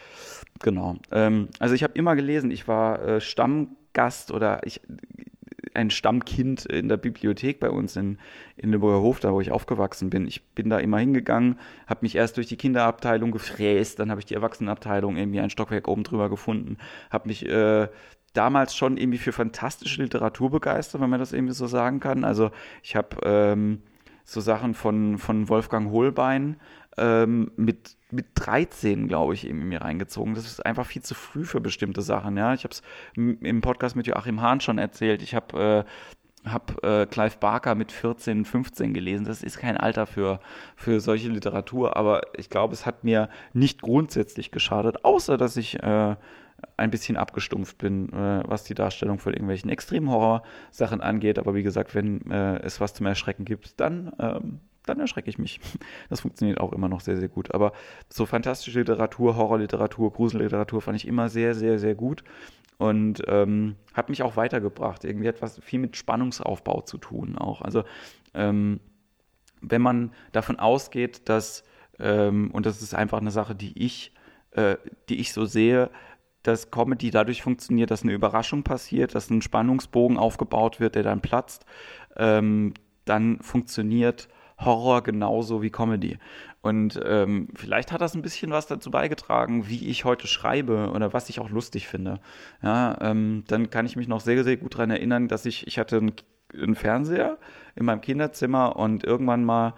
Genau. 0.60 0.96
Ähm, 1.12 1.48
also 1.58 1.74
ich 1.74 1.82
habe 1.82 1.92
immer 1.94 2.16
gelesen, 2.16 2.50
ich 2.50 2.66
war 2.66 3.00
äh, 3.02 3.20
Stammgast 3.20 4.32
oder 4.32 4.66
ich 4.66 4.80
ein 5.74 5.90
Stammkind 5.90 6.66
in 6.66 6.88
der 6.88 6.96
Bibliothek 6.96 7.60
bei 7.60 7.70
uns 7.70 7.96
in, 7.96 8.18
in 8.56 8.70
Lübecker 8.70 9.00
Hof, 9.00 9.20
da 9.20 9.32
wo 9.32 9.40
ich 9.40 9.50
aufgewachsen 9.50 10.10
bin. 10.10 10.26
Ich 10.26 10.44
bin 10.54 10.70
da 10.70 10.78
immer 10.78 10.98
hingegangen, 10.98 11.58
habe 11.86 12.00
mich 12.02 12.14
erst 12.16 12.36
durch 12.36 12.46
die 12.46 12.56
Kinderabteilung 12.56 13.30
gefräst, 13.30 13.98
dann 13.98 14.10
habe 14.10 14.20
ich 14.20 14.26
die 14.26 14.34
Erwachsenenabteilung 14.34 15.16
irgendwie 15.16 15.40
ein 15.40 15.50
Stockwerk 15.50 15.88
oben 15.88 16.04
drüber 16.04 16.28
gefunden, 16.28 16.78
habe 17.10 17.28
mich 17.28 17.46
äh, 17.46 17.88
damals 18.32 18.74
schon 18.74 18.96
irgendwie 18.96 19.18
für 19.18 19.32
fantastische 19.32 20.02
Literatur 20.02 20.50
begeistert, 20.50 21.00
wenn 21.00 21.10
man 21.10 21.20
das 21.20 21.32
irgendwie 21.32 21.54
so 21.54 21.66
sagen 21.66 22.00
kann. 22.00 22.24
Also 22.24 22.50
ich 22.82 22.96
habe 22.96 23.16
ähm, 23.24 23.82
so 24.24 24.40
Sachen 24.40 24.74
von, 24.74 25.18
von 25.18 25.48
Wolfgang 25.48 25.90
Holbein 25.90 26.56
ähm, 26.98 27.50
mit, 27.56 27.96
mit 28.10 28.26
13, 28.34 29.08
glaube 29.08 29.34
ich, 29.34 29.46
eben 29.46 29.62
in 29.62 29.68
mir 29.68 29.82
reingezogen. 29.82 30.34
Das 30.34 30.46
ist 30.46 30.64
einfach 30.64 30.86
viel 30.86 31.02
zu 31.02 31.14
früh 31.14 31.44
für 31.44 31.60
bestimmte 31.60 32.02
Sachen. 32.02 32.36
Ja? 32.36 32.54
Ich 32.54 32.64
habe 32.64 32.72
es 32.72 32.82
im 33.14 33.60
Podcast 33.60 33.96
mit 33.96 34.06
Joachim 34.06 34.40
Hahn 34.40 34.60
schon 34.60 34.78
erzählt. 34.78 35.22
Ich 35.22 35.34
habe 35.34 35.84
äh, 35.86 35.90
habe 36.52 36.82
äh, 36.82 37.06
Clive 37.06 37.36
Barker 37.38 37.74
mit 37.74 37.92
14, 37.92 38.44
15 38.44 38.94
gelesen. 38.94 39.24
Das 39.24 39.42
ist 39.42 39.58
kein 39.58 39.76
Alter 39.76 40.06
für, 40.06 40.40
für 40.76 41.00
solche 41.00 41.28
Literatur, 41.28 41.96
aber 41.96 42.22
ich 42.36 42.48
glaube, 42.48 42.74
es 42.74 42.86
hat 42.86 43.04
mir 43.04 43.28
nicht 43.52 43.82
grundsätzlich 43.82 44.50
geschadet, 44.50 45.04
außer 45.04 45.36
dass 45.36 45.56
ich 45.56 45.82
äh, 45.82 46.16
ein 46.76 46.90
bisschen 46.90 47.16
abgestumpft 47.16 47.78
bin, 47.78 48.12
äh, 48.12 48.42
was 48.46 48.64
die 48.64 48.74
Darstellung 48.74 49.18
von 49.18 49.32
irgendwelchen 49.32 49.70
Extremhorror-Sachen 49.70 51.00
angeht. 51.00 51.38
Aber 51.38 51.54
wie 51.54 51.62
gesagt, 51.62 51.94
wenn 51.94 52.30
äh, 52.30 52.58
es 52.58 52.80
was 52.80 52.94
zum 52.94 53.06
Erschrecken 53.06 53.44
gibt, 53.44 53.80
dann 53.80 54.12
ähm, 54.18 54.60
dann 54.88 55.00
erschrecke 55.00 55.30
ich 55.30 55.38
mich. 55.38 55.60
Das 56.08 56.20
funktioniert 56.20 56.60
auch 56.60 56.72
immer 56.72 56.88
noch 56.88 57.00
sehr, 57.00 57.16
sehr 57.16 57.28
gut. 57.28 57.54
Aber 57.54 57.72
so 58.08 58.26
fantastische 58.26 58.78
Literatur, 58.78 59.36
Horrorliteratur, 59.36 60.12
Gruselliteratur 60.12 60.80
fand 60.80 60.96
ich 60.96 61.06
immer 61.06 61.28
sehr, 61.28 61.54
sehr, 61.54 61.78
sehr 61.78 61.94
gut 61.94 62.24
und 62.78 63.22
ähm, 63.26 63.76
hat 63.92 64.08
mich 64.08 64.22
auch 64.22 64.36
weitergebracht. 64.36 65.04
Irgendwie 65.04 65.28
hat 65.28 65.42
was 65.42 65.58
viel 65.60 65.80
mit 65.80 65.96
Spannungsaufbau 65.96 66.82
zu 66.82 66.98
tun 66.98 67.36
auch. 67.36 67.60
Also 67.62 67.84
ähm, 68.34 68.80
wenn 69.60 69.82
man 69.82 70.12
davon 70.32 70.58
ausgeht, 70.58 71.28
dass, 71.28 71.64
ähm, 71.98 72.50
und 72.52 72.66
das 72.66 72.80
ist 72.80 72.94
einfach 72.94 73.20
eine 73.20 73.30
Sache, 73.32 73.54
die 73.54 73.76
ich, 73.82 74.12
äh, 74.52 74.76
die 75.08 75.20
ich 75.20 75.32
so 75.32 75.44
sehe, 75.44 75.90
dass 76.42 76.70
Comedy 76.70 77.10
dadurch 77.10 77.42
funktioniert, 77.42 77.90
dass 77.90 78.02
eine 78.02 78.12
Überraschung 78.12 78.62
passiert, 78.62 79.14
dass 79.14 79.28
ein 79.28 79.42
Spannungsbogen 79.42 80.16
aufgebaut 80.16 80.80
wird, 80.80 80.94
der 80.94 81.02
dann 81.02 81.20
platzt, 81.20 81.64
ähm, 82.16 82.74
dann 83.04 83.40
funktioniert 83.40 84.28
Horror 84.58 85.02
genauso 85.02 85.62
wie 85.62 85.70
Comedy. 85.70 86.18
Und 86.60 87.00
ähm, 87.04 87.48
vielleicht 87.54 87.92
hat 87.92 88.00
das 88.00 88.14
ein 88.14 88.22
bisschen 88.22 88.50
was 88.50 88.66
dazu 88.66 88.90
beigetragen, 88.90 89.68
wie 89.68 89.88
ich 89.88 90.04
heute 90.04 90.26
schreibe 90.26 90.90
oder 90.92 91.12
was 91.12 91.28
ich 91.28 91.40
auch 91.40 91.50
lustig 91.50 91.86
finde. 91.86 92.20
Ja, 92.62 92.98
ähm, 93.00 93.44
dann 93.46 93.70
kann 93.70 93.86
ich 93.86 93.96
mich 93.96 94.08
noch 94.08 94.20
sehr, 94.20 94.42
sehr 94.42 94.56
gut 94.56 94.74
daran 94.74 94.90
erinnern, 94.90 95.28
dass 95.28 95.46
ich, 95.46 95.66
ich 95.66 95.78
hatte 95.78 95.98
einen, 95.98 96.12
einen 96.52 96.74
Fernseher 96.74 97.38
in 97.76 97.84
meinem 97.84 98.00
Kinderzimmer 98.00 98.76
und 98.76 99.04
irgendwann 99.04 99.44
mal 99.44 99.74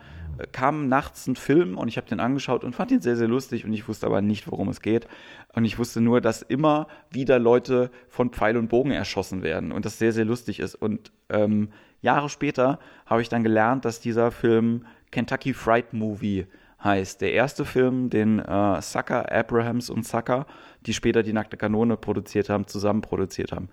kam 0.52 0.88
nachts 0.88 1.26
ein 1.26 1.36
Film 1.36 1.76
und 1.76 1.88
ich 1.88 1.96
habe 1.96 2.08
den 2.08 2.20
angeschaut 2.20 2.64
und 2.64 2.74
fand 2.74 2.90
ihn 2.90 3.00
sehr, 3.00 3.16
sehr 3.16 3.28
lustig 3.28 3.64
und 3.64 3.72
ich 3.72 3.88
wusste 3.88 4.06
aber 4.06 4.22
nicht, 4.22 4.50
worum 4.50 4.68
es 4.68 4.80
geht. 4.80 5.06
Und 5.52 5.64
ich 5.64 5.78
wusste 5.78 6.00
nur, 6.00 6.20
dass 6.20 6.42
immer 6.42 6.86
wieder 7.10 7.38
Leute 7.38 7.90
von 8.08 8.30
Pfeil 8.30 8.56
und 8.56 8.68
Bogen 8.68 8.90
erschossen 8.90 9.42
werden 9.42 9.72
und 9.72 9.84
das 9.84 9.98
sehr, 9.98 10.12
sehr 10.12 10.24
lustig 10.24 10.60
ist. 10.60 10.74
Und 10.74 11.12
ähm, 11.28 11.70
Jahre 12.02 12.28
später 12.28 12.78
habe 13.06 13.22
ich 13.22 13.28
dann 13.28 13.42
gelernt, 13.42 13.84
dass 13.84 14.00
dieser 14.00 14.30
Film 14.30 14.86
Kentucky 15.10 15.54
Fried 15.54 15.92
Movie 15.92 16.46
heißt. 16.82 17.20
Der 17.20 17.32
erste 17.32 17.64
Film, 17.64 18.08
den 18.10 18.38
äh, 18.38 18.80
Sucker, 18.80 19.30
Abrahams 19.30 19.90
und 19.90 20.06
Sucker, 20.06 20.46
die 20.86 20.94
später 20.94 21.22
die 21.22 21.32
Nackte 21.32 21.56
Kanone 21.56 21.96
produziert 21.96 22.48
haben, 22.48 22.66
zusammen 22.66 23.02
produziert 23.02 23.52
haben 23.52 23.68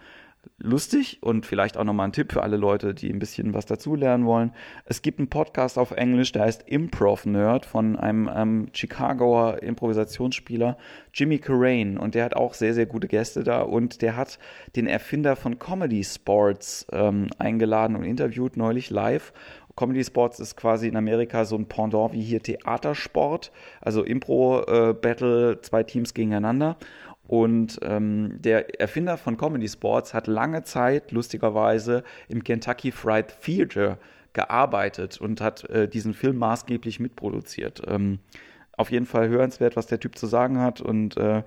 lustig 0.58 1.20
und 1.22 1.46
vielleicht 1.46 1.78
auch 1.78 1.84
nochmal 1.84 2.08
ein 2.08 2.14
Tipp 2.14 2.32
für 2.32 2.44
alle 2.44 2.58
Leute, 2.58 2.94
die 2.94 3.10
ein 3.10 3.20
bisschen 3.20 3.54
was 3.54 3.66
dazulernen 3.66 4.26
wollen. 4.26 4.54
Es 4.86 5.02
gibt 5.02 5.20
einen 5.20 5.30
Podcast 5.30 5.78
auf 5.78 5.92
Englisch, 5.92 6.32
der 6.32 6.44
heißt 6.44 6.64
Improv 6.68 7.26
Nerd 7.26 7.66
von 7.66 7.96
einem 7.96 8.30
ähm, 8.34 8.68
Chicagoer 8.74 9.62
Improvisationsspieler 9.62 10.78
Jimmy 11.14 11.40
Carrane 11.40 12.00
und 12.00 12.16
der 12.16 12.26
hat 12.26 12.36
auch 12.36 12.54
sehr, 12.54 12.74
sehr 12.74 12.86
gute 12.86 13.08
Gäste 13.08 13.44
da 13.44 13.62
und 13.62 14.02
der 14.02 14.16
hat 14.16 14.40
den 14.76 14.88
Erfinder 14.88 15.36
von 15.36 15.60
Comedy 15.60 16.04
Sports 16.04 16.88
ähm, 16.92 17.28
eingeladen 17.38 17.96
und 17.96 18.04
interviewt 18.04 18.58
neulich 18.58 18.90
live 18.90 19.34
Comedy 19.78 20.04
Sports 20.04 20.40
ist 20.40 20.58
quasi 20.58 20.88
in 20.88 20.98
Amerika 20.98 21.46
so 21.46 21.56
ein 21.56 21.68
Pendant 21.68 22.12
wie 22.12 22.22
hier 22.22 22.42
Theatersport, 22.42 23.52
also 23.80 24.04
Impro-Battle, 24.04 25.52
äh, 25.52 25.62
zwei 25.62 25.84
Teams 25.84 26.14
gegeneinander. 26.14 26.78
Und 27.28 27.80
ähm, 27.84 28.38
der 28.40 28.80
Erfinder 28.80 29.18
von 29.18 29.38
Comedy 29.38 29.68
Sports 29.68 30.14
hat 30.14 30.28
lange 30.28 30.64
Zeit, 30.64 31.12
lustigerweise, 31.12 32.04
im 32.30 32.44
Kentucky 32.44 32.92
Fried 32.92 33.36
Theater 33.42 34.00
gearbeitet 34.34 35.20
und 35.20 35.42
hat 35.42 35.70
äh, 35.70 35.88
diesen 35.88 36.14
Film 36.14 36.38
maßgeblich 36.38 37.00
mitproduziert. 37.00 37.82
Ähm, 37.88 38.20
auf 38.78 38.92
jeden 38.92 39.06
Fall 39.06 39.28
hörenswert, 39.28 39.76
was 39.76 39.88
der 39.88 40.00
Typ 40.00 40.18
zu 40.18 40.28
sagen 40.28 40.60
hat. 40.60 40.80
Und 40.80 41.18
äh, 41.18 41.44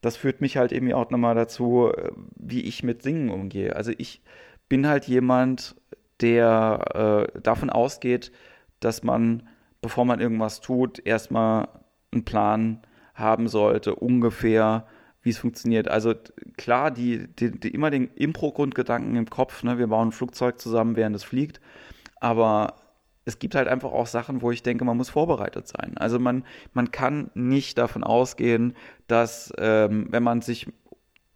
das 0.00 0.16
führt 0.16 0.40
mich 0.40 0.56
halt 0.56 0.72
eben 0.72 0.92
auch 0.92 1.10
nochmal 1.10 1.34
dazu, 1.34 1.90
äh, 1.96 2.10
wie 2.34 2.62
ich 2.62 2.82
mit 2.82 3.02
Singen 3.02 3.30
umgehe. 3.30 3.74
Also 3.74 3.92
ich 3.96 4.22
bin 4.68 4.86
halt 4.86 5.06
jemand, 5.06 5.76
der 6.20 7.28
äh, 7.34 7.40
davon 7.40 7.70
ausgeht, 7.70 8.32
dass 8.80 9.02
man, 9.02 9.48
bevor 9.80 10.04
man 10.04 10.20
irgendwas 10.20 10.60
tut, 10.60 11.04
erstmal 11.06 11.68
einen 12.12 12.24
Plan 12.24 12.82
haben 13.14 13.48
sollte, 13.48 13.94
ungefähr, 13.94 14.86
wie 15.22 15.30
es 15.30 15.38
funktioniert. 15.38 15.88
Also 15.88 16.14
klar, 16.56 16.90
die, 16.90 17.28
die, 17.28 17.50
die 17.52 17.68
immer 17.68 17.90
den 17.90 18.08
Impro-Grundgedanken 18.08 19.16
im 19.16 19.30
Kopf, 19.30 19.62
ne? 19.62 19.78
wir 19.78 19.86
bauen 19.86 20.08
ein 20.08 20.12
Flugzeug 20.12 20.60
zusammen, 20.60 20.96
während 20.96 21.16
es 21.16 21.24
fliegt, 21.24 21.60
aber 22.20 22.76
es 23.24 23.38
gibt 23.38 23.54
halt 23.54 23.68
einfach 23.68 23.92
auch 23.92 24.06
Sachen, 24.06 24.42
wo 24.42 24.50
ich 24.50 24.62
denke, 24.62 24.84
man 24.84 24.96
muss 24.96 25.10
vorbereitet 25.10 25.68
sein. 25.68 25.96
Also 25.96 26.18
man, 26.18 26.44
man 26.72 26.90
kann 26.90 27.30
nicht 27.34 27.78
davon 27.78 28.02
ausgehen, 28.02 28.74
dass 29.06 29.52
ähm, 29.58 30.08
wenn 30.10 30.22
man 30.22 30.40
sich 30.40 30.66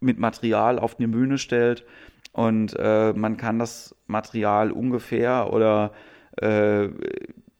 mit 0.00 0.19
Material 0.19 0.78
auf 0.78 0.99
eine 0.99 1.09
Bühne 1.09 1.38
stellt 1.38 1.85
und 2.33 2.75
äh, 2.78 3.12
man 3.12 3.37
kann 3.37 3.59
das 3.59 3.95
Material 4.07 4.73
ungefähr 4.73 5.52
oder 5.52 5.93
äh, 6.37 6.88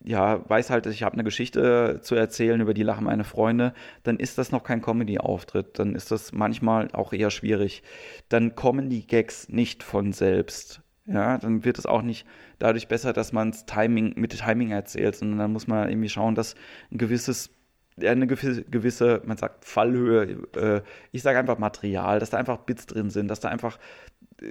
ja, 0.07 0.49
weiß 0.49 0.71
halt, 0.71 0.87
ich 0.87 1.03
habe 1.03 1.15
eine 1.15 1.25
Geschichte 1.25 1.99
zu 2.01 2.15
erzählen, 2.15 2.61
über 2.61 2.75
die 2.75 2.85
lachen 2.85 3.05
meine 3.05 3.25
Freunde, 3.25 3.75
dann 4.05 4.19
ist 4.19 4.39
das 4.39 4.53
noch 4.53 4.63
kein 4.63 4.81
Comedy-Auftritt. 4.81 5.81
Dann 5.81 5.97
ist 5.97 6.13
das 6.13 6.33
manchmal 6.33 6.89
auch 6.93 7.13
eher 7.13 7.31
schwierig. 7.31 7.83
Dann 8.29 8.55
kommen 8.55 8.89
die 8.89 9.05
Gags 9.05 9.49
nicht 9.49 9.83
von 9.83 10.13
selbst. 10.13 10.81
Ja, 11.07 11.39
dann 11.39 11.65
wird 11.65 11.79
es 11.79 11.87
auch 11.87 12.03
nicht 12.03 12.25
dadurch 12.61 12.87
besser, 12.87 13.13
dass 13.13 13.33
man 13.33 13.51
es 13.51 13.67
Timing, 13.67 14.15
mit 14.17 14.39
Timing 14.39 14.71
erzählt, 14.71 15.17
sondern 15.17 15.39
dann 15.39 15.53
muss 15.53 15.67
man 15.67 15.89
irgendwie 15.89 16.09
schauen, 16.09 16.37
dass 16.37 16.55
ein 16.93 16.99
gewisses 16.99 17.51
eine 17.99 18.27
gewisse, 18.27 18.63
gewisse, 18.65 19.23
man 19.25 19.39
sagt 19.39 19.65
Fallhöhe, 19.65 20.47
äh, 20.57 20.83
ich 21.13 21.23
sage 21.23 21.39
einfach 21.39 21.59
Material, 21.59 22.19
dass 22.19 22.31
da 22.31 22.37
einfach 22.37 22.59
Bits 22.59 22.87
drin 22.87 23.09
sind, 23.09 23.29
dass 23.29 23.41
da 23.41 23.49
einfach 23.49 23.79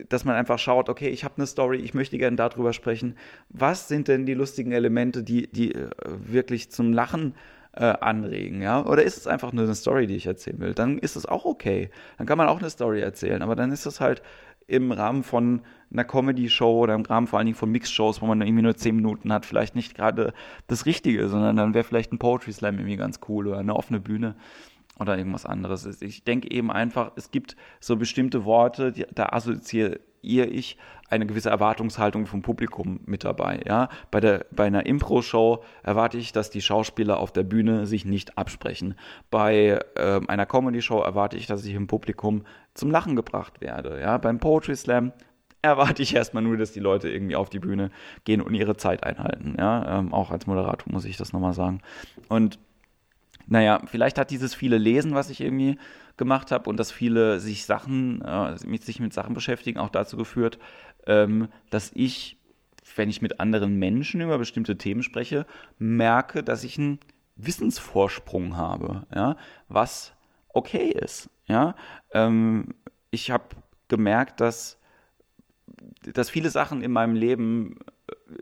dass 0.10 0.26
man 0.26 0.36
einfach 0.36 0.60
schaut, 0.60 0.90
okay, 0.90 1.10
ich 1.10 1.24
habe 1.24 1.36
eine 1.38 1.46
Story, 1.46 1.78
ich 1.78 1.94
möchte 1.94 2.18
gerne 2.18 2.36
darüber 2.36 2.74
sprechen. 2.74 3.16
Was 3.50 3.88
sind 3.88 4.08
denn 4.08 4.26
die 4.26 4.34
lustigen 4.34 4.72
Elemente, 4.72 5.24
die, 5.24 5.48
die 5.48 5.76
äh, 5.76 5.90
wirklich 6.06 6.72
zum 6.72 6.92
Lachen 6.92 7.36
äh, 7.74 7.86
anregen, 7.86 8.62
ja? 8.62 8.84
Oder 8.86 9.04
ist 9.04 9.18
es 9.18 9.28
einfach 9.28 9.54
nur 9.54 9.66
eine 9.66 9.76
Story, 9.76 10.08
die 10.08 10.16
ich 10.16 10.26
erzählen 10.26 10.60
will? 10.60 10.74
Dann 10.74 10.98
ist 10.98 11.16
es 11.16 11.26
auch 11.26 11.46
okay. 11.46 11.90
Dann 12.18 12.26
kann 12.26 12.38
man 12.38 12.48
auch 12.48 12.60
eine 12.60 12.70
Story 12.70 13.02
erzählen, 13.02 13.42
aber 13.42 13.56
dann 13.56 13.72
ist 13.72 13.86
es 13.86 14.00
halt 14.00 14.22
im 14.68 14.92
Rahmen 14.92 15.24
von 15.24 15.62
einer 15.92 16.04
Comedy-Show 16.04 16.80
oder 16.80 16.96
im 16.96 17.04
Rahmen 17.04 17.28
vor 17.28 17.38
allen 17.38 17.46
Dingen 17.46 17.58
von 17.58 17.72
Mix-Shows, 17.72 18.22
wo 18.22 18.26
man 18.26 18.42
irgendwie 18.42 18.64
nur 18.64 18.76
zehn 18.76 18.96
Minuten 18.96 19.32
hat, 19.32 19.46
vielleicht 19.46 19.76
nicht 19.76 19.96
gerade 19.96 20.34
das 20.68 20.88
Richtige, 20.88 21.28
sondern 21.30 21.56
dann 21.56 21.74
wäre 21.76 21.84
vielleicht 21.84 22.12
ein 22.12 22.18
Poetry 22.18 22.52
Slam 22.52 22.80
irgendwie 22.80 22.98
ganz 22.98 23.20
cool 23.30 23.48
oder 23.48 23.60
eine 23.60 23.76
offene 23.76 24.00
Bühne 24.00 24.36
oder 25.00 25.18
irgendwas 25.18 25.46
anderes 25.46 25.86
ist. 25.86 26.02
Ich 26.02 26.24
denke 26.24 26.52
eben 26.52 26.72
einfach, 26.72 27.12
es 27.16 27.32
gibt 27.32 27.56
so 27.80 27.96
bestimmte 27.96 28.46
Worte, 28.46 28.92
die, 28.92 29.06
da 29.14 29.28
assoziiere 29.28 30.00
ich 30.22 30.78
eine 31.10 31.26
gewisse 31.26 31.50
Erwartungshaltung 31.50 32.26
vom 32.26 32.42
Publikum 32.42 33.00
mit 33.06 33.24
dabei. 33.24 33.62
Ja? 33.66 33.90
Bei, 34.10 34.20
der, 34.20 34.46
bei 34.52 34.66
einer 34.66 34.86
Impro-Show 34.86 35.64
erwarte 35.84 36.18
ich, 36.18 36.32
dass 36.32 36.50
die 36.50 36.62
Schauspieler 36.62 37.20
auf 37.20 37.32
der 37.32 37.44
Bühne 37.44 37.86
sich 37.86 38.06
nicht 38.06 38.38
absprechen. 38.38 38.96
Bei 39.30 39.80
äh, 39.96 40.22
einer 40.28 40.46
Comedy-Show 40.46 41.00
erwarte 41.00 41.38
ich, 41.38 41.46
dass 41.46 41.64
ich 41.66 41.74
im 41.76 41.88
Publikum 41.88 42.44
zum 42.74 42.90
Lachen 42.90 43.16
gebracht 43.16 43.62
werde. 43.62 44.02
Ja? 44.02 44.18
Beim 44.18 44.40
Poetry 44.40 44.76
Slam 44.76 45.14
erwarte 45.62 46.02
ich 46.02 46.16
erstmal 46.16 46.44
nur, 46.44 46.58
dass 46.58 46.72
die 46.72 46.80
Leute 46.80 47.10
irgendwie 47.10 47.36
auf 47.36 47.50
die 47.50 47.60
Bühne 47.60 47.92
gehen 48.24 48.42
und 48.42 48.56
ihre 48.56 48.78
Zeit 48.78 49.04
einhalten. 49.04 49.56
Ja? 49.60 50.00
Ähm, 50.00 50.14
auch 50.14 50.32
als 50.32 50.48
Moderator 50.48 50.92
muss 50.92 51.06
ich 51.06 51.18
das 51.18 51.34
nochmal 51.34 51.54
sagen. 51.54 51.82
Und 52.30 52.58
naja, 53.48 53.82
vielleicht 53.86 54.18
hat 54.18 54.32
dieses 54.32 54.56
viele 54.56 54.78
Lesen, 54.78 55.14
was 55.14 55.30
ich 55.30 55.42
irgendwie 55.42 55.78
gemacht 56.18 56.52
habe 56.52 56.70
und 56.70 56.78
das 56.78 56.92
viele 56.92 57.40
sich 57.40 57.66
Sachen, 57.66 58.22
äh, 58.22 58.56
mit, 58.66 58.84
sich 58.84 59.00
mit 59.00 59.14
Sachen 59.14 59.34
beschäftigen, 59.34 59.80
auch 59.80 59.90
dazu 59.90 60.18
geführt, 60.18 60.60
ähm, 61.08 61.50
dass 61.70 61.92
ich, 61.94 62.38
wenn 62.96 63.10
ich 63.10 63.22
mit 63.22 63.40
anderen 63.40 63.78
Menschen 63.78 64.22
über 64.22 64.38
bestimmte 64.38 64.78
Themen 64.78 65.04
spreche, 65.04 65.46
merke, 65.78 66.44
dass 66.44 66.64
ich 66.64 66.78
einen 66.78 67.00
Wissensvorsprung 67.36 68.56
habe, 68.56 69.06
ja, 69.14 69.36
was 69.68 70.14
okay 70.50 70.90
ist. 70.90 71.30
Ja, 71.48 71.76
ähm, 72.14 72.74
ich 73.12 73.30
habe 73.30 73.44
gemerkt, 73.88 74.42
dass, 74.42 74.80
dass 76.14 76.30
viele 76.30 76.50
Sachen 76.50 76.82
in 76.82 76.92
meinem 76.92 77.16
Leben 77.16 77.78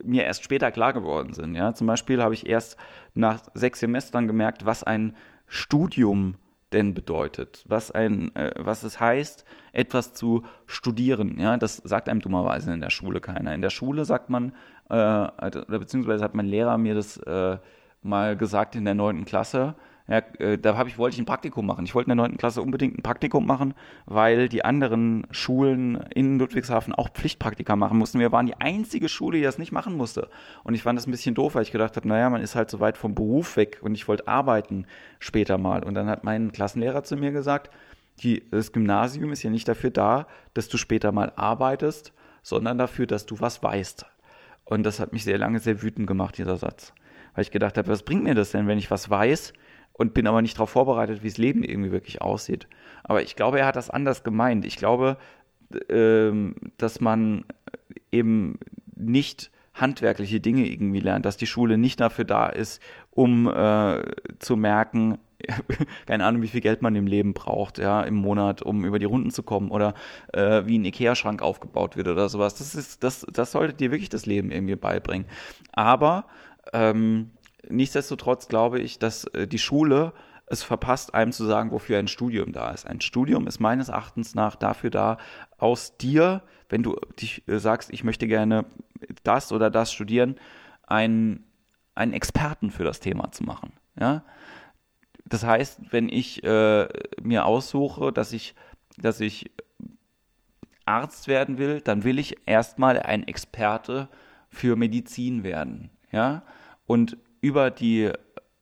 mir 0.04 0.24
erst 0.24 0.44
später 0.44 0.72
klar 0.72 0.94
geworden 0.94 1.34
sind. 1.34 1.56
Ja? 1.56 1.74
Zum 1.74 1.88
Beispiel 1.88 2.22
habe 2.22 2.34
ich 2.34 2.48
erst 2.48 2.78
nach 3.14 3.42
sechs 3.54 3.80
Semestern 3.80 4.28
gemerkt, 4.28 4.66
was 4.66 4.84
ein 4.84 5.16
Studium 5.48 6.36
denn 6.74 6.94
bedeutet, 6.94 7.64
was 7.68 7.92
ein, 7.92 8.36
äh, 8.36 8.52
was 8.58 8.84
es 8.84 9.00
heißt, 9.00 9.46
etwas 9.72 10.14
zu 10.14 10.44
studieren. 10.66 11.40
Ja, 11.40 11.58
das 11.58 11.78
sagt 11.78 12.10
einem 12.10 12.20
dummerweise 12.20 12.74
in 12.74 12.82
der 12.82 12.90
Schule 12.90 13.22
keiner. 13.22 13.54
In 13.54 13.62
der 13.62 13.70
Schule 13.70 14.06
sagt 14.06 14.30
man, 14.30 14.54
äh, 14.90 14.96
oder 14.96 15.66
beziehungsweise 15.80 16.24
hat 16.24 16.34
mein 16.34 16.48
Lehrer 16.48 16.78
mir 16.78 16.96
das 16.96 17.18
äh, 17.18 17.58
mal 18.02 18.36
gesagt 18.36 18.76
in 18.76 18.86
der 18.86 18.96
neunten 18.96 19.26
Klasse, 19.26 19.76
ja, 20.08 20.18
äh, 20.40 20.58
da 20.58 20.76
habe 20.78 20.90
ich, 20.90 20.98
wollte 20.98 21.16
ich 21.16 21.22
ein 21.22 21.26
Praktikum 21.26 21.66
machen. 21.66 21.86
Ich 21.86 21.96
wollte 21.96 22.12
in 22.12 22.18
der 22.18 22.28
9. 22.28 22.38
Klasse 22.38 22.62
unbedingt 22.62 22.98
ein 22.98 23.04
Praktikum 23.04 23.46
machen, 23.46 23.74
weil 24.06 24.50
die 24.50 24.66
anderen 24.66 25.26
Schulen 25.32 25.96
in 26.14 26.40
Ludwigshafen 26.40 26.94
auch 26.94 27.10
Pflichtpraktika 27.10 27.76
machen 27.76 27.98
mussten. 27.98 28.20
Wir 28.20 28.32
waren 28.32 28.46
die 28.46 28.60
einzige 28.60 29.08
Schule, 29.08 29.38
die 29.38 29.44
das 29.44 29.58
nicht 29.58 29.72
machen 29.72 29.96
musste. 29.96 30.30
Und 30.64 30.74
ich 30.74 30.84
fand 30.84 30.98
das 30.98 31.08
ein 31.08 31.12
bisschen 31.12 31.36
doof, 31.36 31.56
weil 31.56 31.64
ich 31.64 31.72
gedacht 31.72 31.96
habe, 31.96 32.08
naja, 32.08 32.30
man 32.30 32.42
ist 32.42 32.56
halt 32.56 32.70
so 32.70 32.82
weit 32.82 32.98
vom 32.98 33.16
Beruf 33.16 33.56
weg 33.56 33.80
und 33.82 33.96
ich 33.96 34.08
wollte 34.08 34.28
arbeiten 34.28 34.86
später 35.20 35.58
mal. 35.58 35.84
Und 35.84 35.94
dann 35.94 36.10
hat 36.10 36.26
mein 36.26 36.52
Klassenlehrer 36.52 37.04
zu 37.04 37.16
mir 37.16 37.32
gesagt, 37.32 37.70
die, 38.20 38.44
das 38.52 38.74
Gymnasium 38.74 39.32
ist 39.32 39.44
ja 39.44 39.50
nicht 39.50 39.68
dafür 39.68 39.90
da, 39.90 40.28
dass 40.54 40.68
du 40.68 40.78
später 40.78 41.12
mal 41.12 41.32
arbeitest, 41.36 42.14
sondern 42.42 42.78
dafür, 42.78 43.08
dass 43.08 43.26
du 43.26 43.40
was 43.40 43.64
weißt. 43.64 44.06
Und 44.66 44.84
das 44.84 45.00
hat 45.00 45.14
mich 45.14 45.24
sehr 45.24 45.38
lange 45.38 45.60
sehr 45.60 45.82
wütend 45.82 46.08
gemacht, 46.08 46.38
dieser 46.38 46.58
Satz. 46.58 46.94
Weil 47.34 47.44
ich 47.44 47.52
gedacht 47.52 47.78
habe, 47.78 47.88
was 47.88 48.04
bringt 48.04 48.24
mir 48.24 48.36
das 48.36 48.52
denn, 48.52 48.68
wenn 48.68 48.78
ich 48.78 48.92
was 48.92 49.10
weiß, 49.10 49.54
und 49.94 50.14
bin 50.14 50.28
aber 50.28 50.42
nicht 50.42 50.58
darauf 50.58 50.72
vorbereitet, 50.72 51.24
wie 51.24 51.30
das 51.30 51.38
Leben 51.38 51.64
irgendwie 51.64 51.92
wirklich 51.92 52.22
aussieht. 52.22 52.68
Aber 53.04 53.22
ich 53.22 53.36
glaube, 53.36 53.60
er 53.60 53.68
hat 53.68 53.76
das 53.76 53.90
anders 53.90 54.24
gemeint. 54.24 54.66
Ich 54.66 54.76
glaube, 54.76 55.18
ähm, 55.90 56.56
dass 56.78 57.00
man 57.00 57.46
eben 58.12 58.60
nicht 58.96 59.52
handwerkliche 59.74 60.40
Dinge 60.40 60.68
irgendwie 60.68 61.00
lernt, 61.00 61.26
dass 61.26 61.38
die 61.38 61.48
Schule 61.48 61.78
nicht 61.78 62.00
dafür 62.00 62.26
da 62.26 62.48
ist, 62.48 62.82
um 63.10 63.48
äh, 63.48 64.04
zu 64.40 64.56
merken, 64.56 65.18
keine 66.06 66.26
Ahnung, 66.26 66.42
wie 66.42 66.48
viel 66.48 66.62
Geld 66.62 66.82
man 66.82 66.96
im 66.96 67.08
Leben 67.08 67.34
braucht, 67.34 67.80
ja, 67.80 68.02
im 68.02 68.16
Monat, 68.16 68.62
um 68.62 68.86
über 68.86 69.00
die 69.00 69.06
Runden 69.06 69.32
zu 69.32 69.44
kommen 69.44 69.72
oder 69.72 69.94
äh, 70.32 70.64
wie 70.66 70.78
ein 70.78 70.86
Ikea-Schrank 70.86 71.42
aufgebaut 71.42 71.98
wird 71.98 72.08
oder 72.08 72.30
sowas. 72.30 72.56
Das 72.56 72.76
ist, 72.76 73.04
das, 73.04 73.26
das 73.32 73.52
sollte 73.52 73.74
dir 73.74 73.92
wirklich 73.92 74.10
das 74.10 74.26
Leben 74.26 74.52
irgendwie 74.52 74.76
beibringen. 74.76 75.28
Aber 75.74 76.26
ähm, 76.72 77.32
nichtsdestotrotz 77.70 78.48
glaube 78.48 78.80
ich, 78.80 79.00
dass 79.00 79.26
äh, 79.26 79.48
die 79.48 79.60
Schule 79.60 80.14
es 80.48 80.64
verpasst, 80.64 81.14
einem 81.14 81.32
zu 81.32 81.46
sagen, 81.46 81.72
wofür 81.72 81.98
ein 81.98 82.08
Studium 82.08 82.52
da 82.52 82.72
ist. 82.72 82.86
Ein 82.86 83.02
Studium 83.02 83.48
ist 83.48 83.60
meines 83.60 83.90
Erachtens 83.90 84.36
nach 84.36 84.56
dafür 84.56 84.90
da, 84.90 85.18
aus 85.58 85.98
dir, 85.98 86.44
wenn 86.70 86.84
du 86.84 86.96
dich 87.20 87.48
äh, 87.48 87.60
sagst, 87.60 87.92
ich 87.92 88.04
möchte 88.04 88.28
gerne 88.28 88.66
das 89.24 89.52
oder 89.52 89.70
das 89.70 89.92
studieren, 89.92 90.36
einen, 90.86 91.46
einen 91.96 92.14
Experten 92.14 92.72
für 92.72 92.84
das 92.84 93.00
Thema 93.00 93.32
zu 93.32 93.44
machen. 93.44 93.74
Ja? 94.00 94.24
Das 95.26 95.44
heißt, 95.44 95.92
wenn 95.92 96.10
ich 96.10 96.44
äh, 96.44 96.88
mir 97.22 97.46
aussuche, 97.46 98.12
dass 98.12 98.34
ich, 98.34 98.56
dass 98.98 99.20
ich 99.22 99.52
Arzt 100.86 101.28
werden 101.28 101.58
will, 101.58 101.80
dann 101.82 102.04
will 102.04 102.20
ich 102.20 102.36
erstmal 102.46 103.00
ein 103.00 103.28
Experte 103.28 104.10
für 104.50 104.76
Medizin 104.76 105.44
werden. 105.44 105.90
Ja? 106.12 106.44
Und 106.86 107.18
über 107.44 107.72
die 107.72 108.10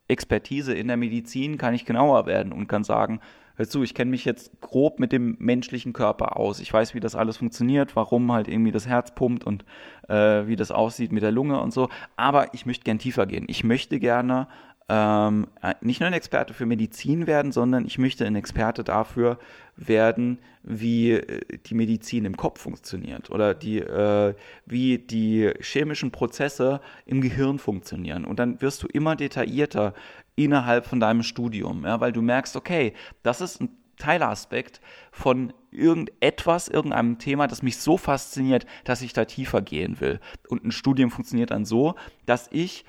Expertise 0.07 0.73
in 0.73 0.88
der 0.88 0.97
Medizin 0.97 1.57
kann 1.57 1.75
ich 1.75 1.85
genauer 1.85 2.25
werden 2.25 2.51
und 2.51 2.67
kann 2.67 2.83
sagen, 2.83 3.21
hör 3.55 3.69
zu, 3.69 3.83
ich 3.83 3.93
kenne 3.93 4.09
mich 4.09 4.25
jetzt 4.25 4.59
grob 4.59 5.00
mit 5.00 5.11
dem 5.11 5.38
menschlichen 5.39 5.93
Körper 5.93 6.35
aus. 6.35 6.59
Ich 6.59 6.73
weiß, 6.73 6.95
wie 6.95 7.00
das 7.00 7.15
alles 7.15 7.38
funktioniert, 7.38 7.95
warum 7.95 8.31
halt 8.31 8.47
irgendwie 8.47 8.71
das 8.71 8.88
Herz 8.88 9.13
pumpt 9.13 9.43
und 9.43 9.65
äh, 10.09 10.47
wie 10.47 10.55
das 10.55 10.71
aussieht 10.71 11.11
mit 11.11 11.21
der 11.21 11.31
Lunge 11.31 11.61
und 11.61 11.71
so. 11.71 11.89
Aber 12.15 12.53
ich 12.55 12.65
möchte 12.65 12.83
gern 12.83 12.97
tiefer 12.97 13.27
gehen. 13.27 13.45
Ich 13.47 13.63
möchte 13.63 14.00
gerne 14.00 14.47
ähm, 14.93 15.48
äh, 15.62 15.74
nicht 15.79 16.01
nur 16.01 16.07
ein 16.07 16.13
Experte 16.13 16.53
für 16.53 16.65
Medizin 16.65 17.25
werden, 17.25 17.53
sondern 17.53 17.86
ich 17.86 17.98
möchte 17.98 18.25
ein 18.25 18.36
Experte 18.36 18.83
dafür 18.83 19.39
werden, 19.77 20.39
wie 20.63 21.12
äh, 21.12 21.60
die 21.65 21.75
Medizin 21.75 22.25
im 22.25 22.36
Kopf 22.36 22.60
funktioniert 22.60 23.29
oder 23.29 23.53
die, 23.53 23.79
äh, 23.79 24.36
wie 24.65 24.98
die 24.98 25.50
chemischen 25.62 26.12
Prozesse 26.12 26.81
im 27.05 27.21
Gehirn 27.21 27.57
funktionieren. 27.57 28.25
Und 28.25 28.39
dann 28.39 28.62
wirst 28.62 28.83
du 28.83 28.88
immer 28.88 29.15
detaillierter 29.15 29.93
innerhalb 30.36 30.86
von 30.86 31.00
deinem 31.00 31.24
Studium, 31.24 31.86
ja, 31.86 32.01
weil 32.01 32.12
du 32.12 32.21
merkst, 32.21 32.57
okay, 32.57 32.91
das 33.24 33.39
ist 33.39 33.62
ein 33.62 33.69
Teilaspekt 33.95 34.81
von 35.13 35.53
irgendetwas, 35.71 36.67
irgendeinem 36.67 37.17
Thema, 37.17 37.48
das 37.48 37.63
mich 37.63 37.77
so 37.77 37.95
fasziniert, 37.95 38.65
dass 38.83 39.01
ich 39.01 39.13
da 39.13 39.24
tiefer 39.24 39.62
gehen 39.62 40.01
will. 40.01 40.19
Und 40.50 40.65
ein 40.65 40.71
Studium 40.71 41.12
funktioniert 41.12 41.51
dann 41.51 41.63
so, 41.63 41.95
dass 42.25 42.50
ich 42.51 42.83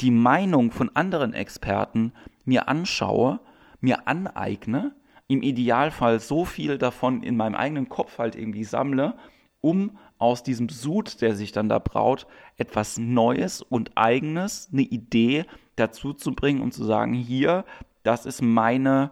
die 0.00 0.10
Meinung 0.10 0.70
von 0.70 0.94
anderen 0.94 1.34
Experten 1.34 2.12
mir 2.44 2.68
anschaue, 2.68 3.40
mir 3.80 4.06
aneigne, 4.06 4.94
im 5.26 5.42
Idealfall 5.42 6.20
so 6.20 6.44
viel 6.44 6.78
davon 6.78 7.22
in 7.22 7.36
meinem 7.36 7.54
eigenen 7.54 7.88
Kopf 7.88 8.18
halt 8.18 8.34
irgendwie 8.34 8.64
sammle, 8.64 9.14
um 9.60 9.98
aus 10.18 10.42
diesem 10.42 10.68
Sud, 10.68 11.20
der 11.20 11.34
sich 11.34 11.52
dann 11.52 11.68
da 11.68 11.78
braut, 11.78 12.26
etwas 12.56 12.98
Neues 12.98 13.62
und 13.62 13.92
Eigenes, 13.96 14.70
eine 14.72 14.82
Idee 14.82 15.44
dazu 15.76 16.12
zu 16.12 16.34
bringen 16.34 16.60
und 16.60 16.72
zu 16.72 16.84
sagen, 16.84 17.12
hier, 17.12 17.64
das 18.02 18.26
ist 18.26 18.42
meine 18.42 19.10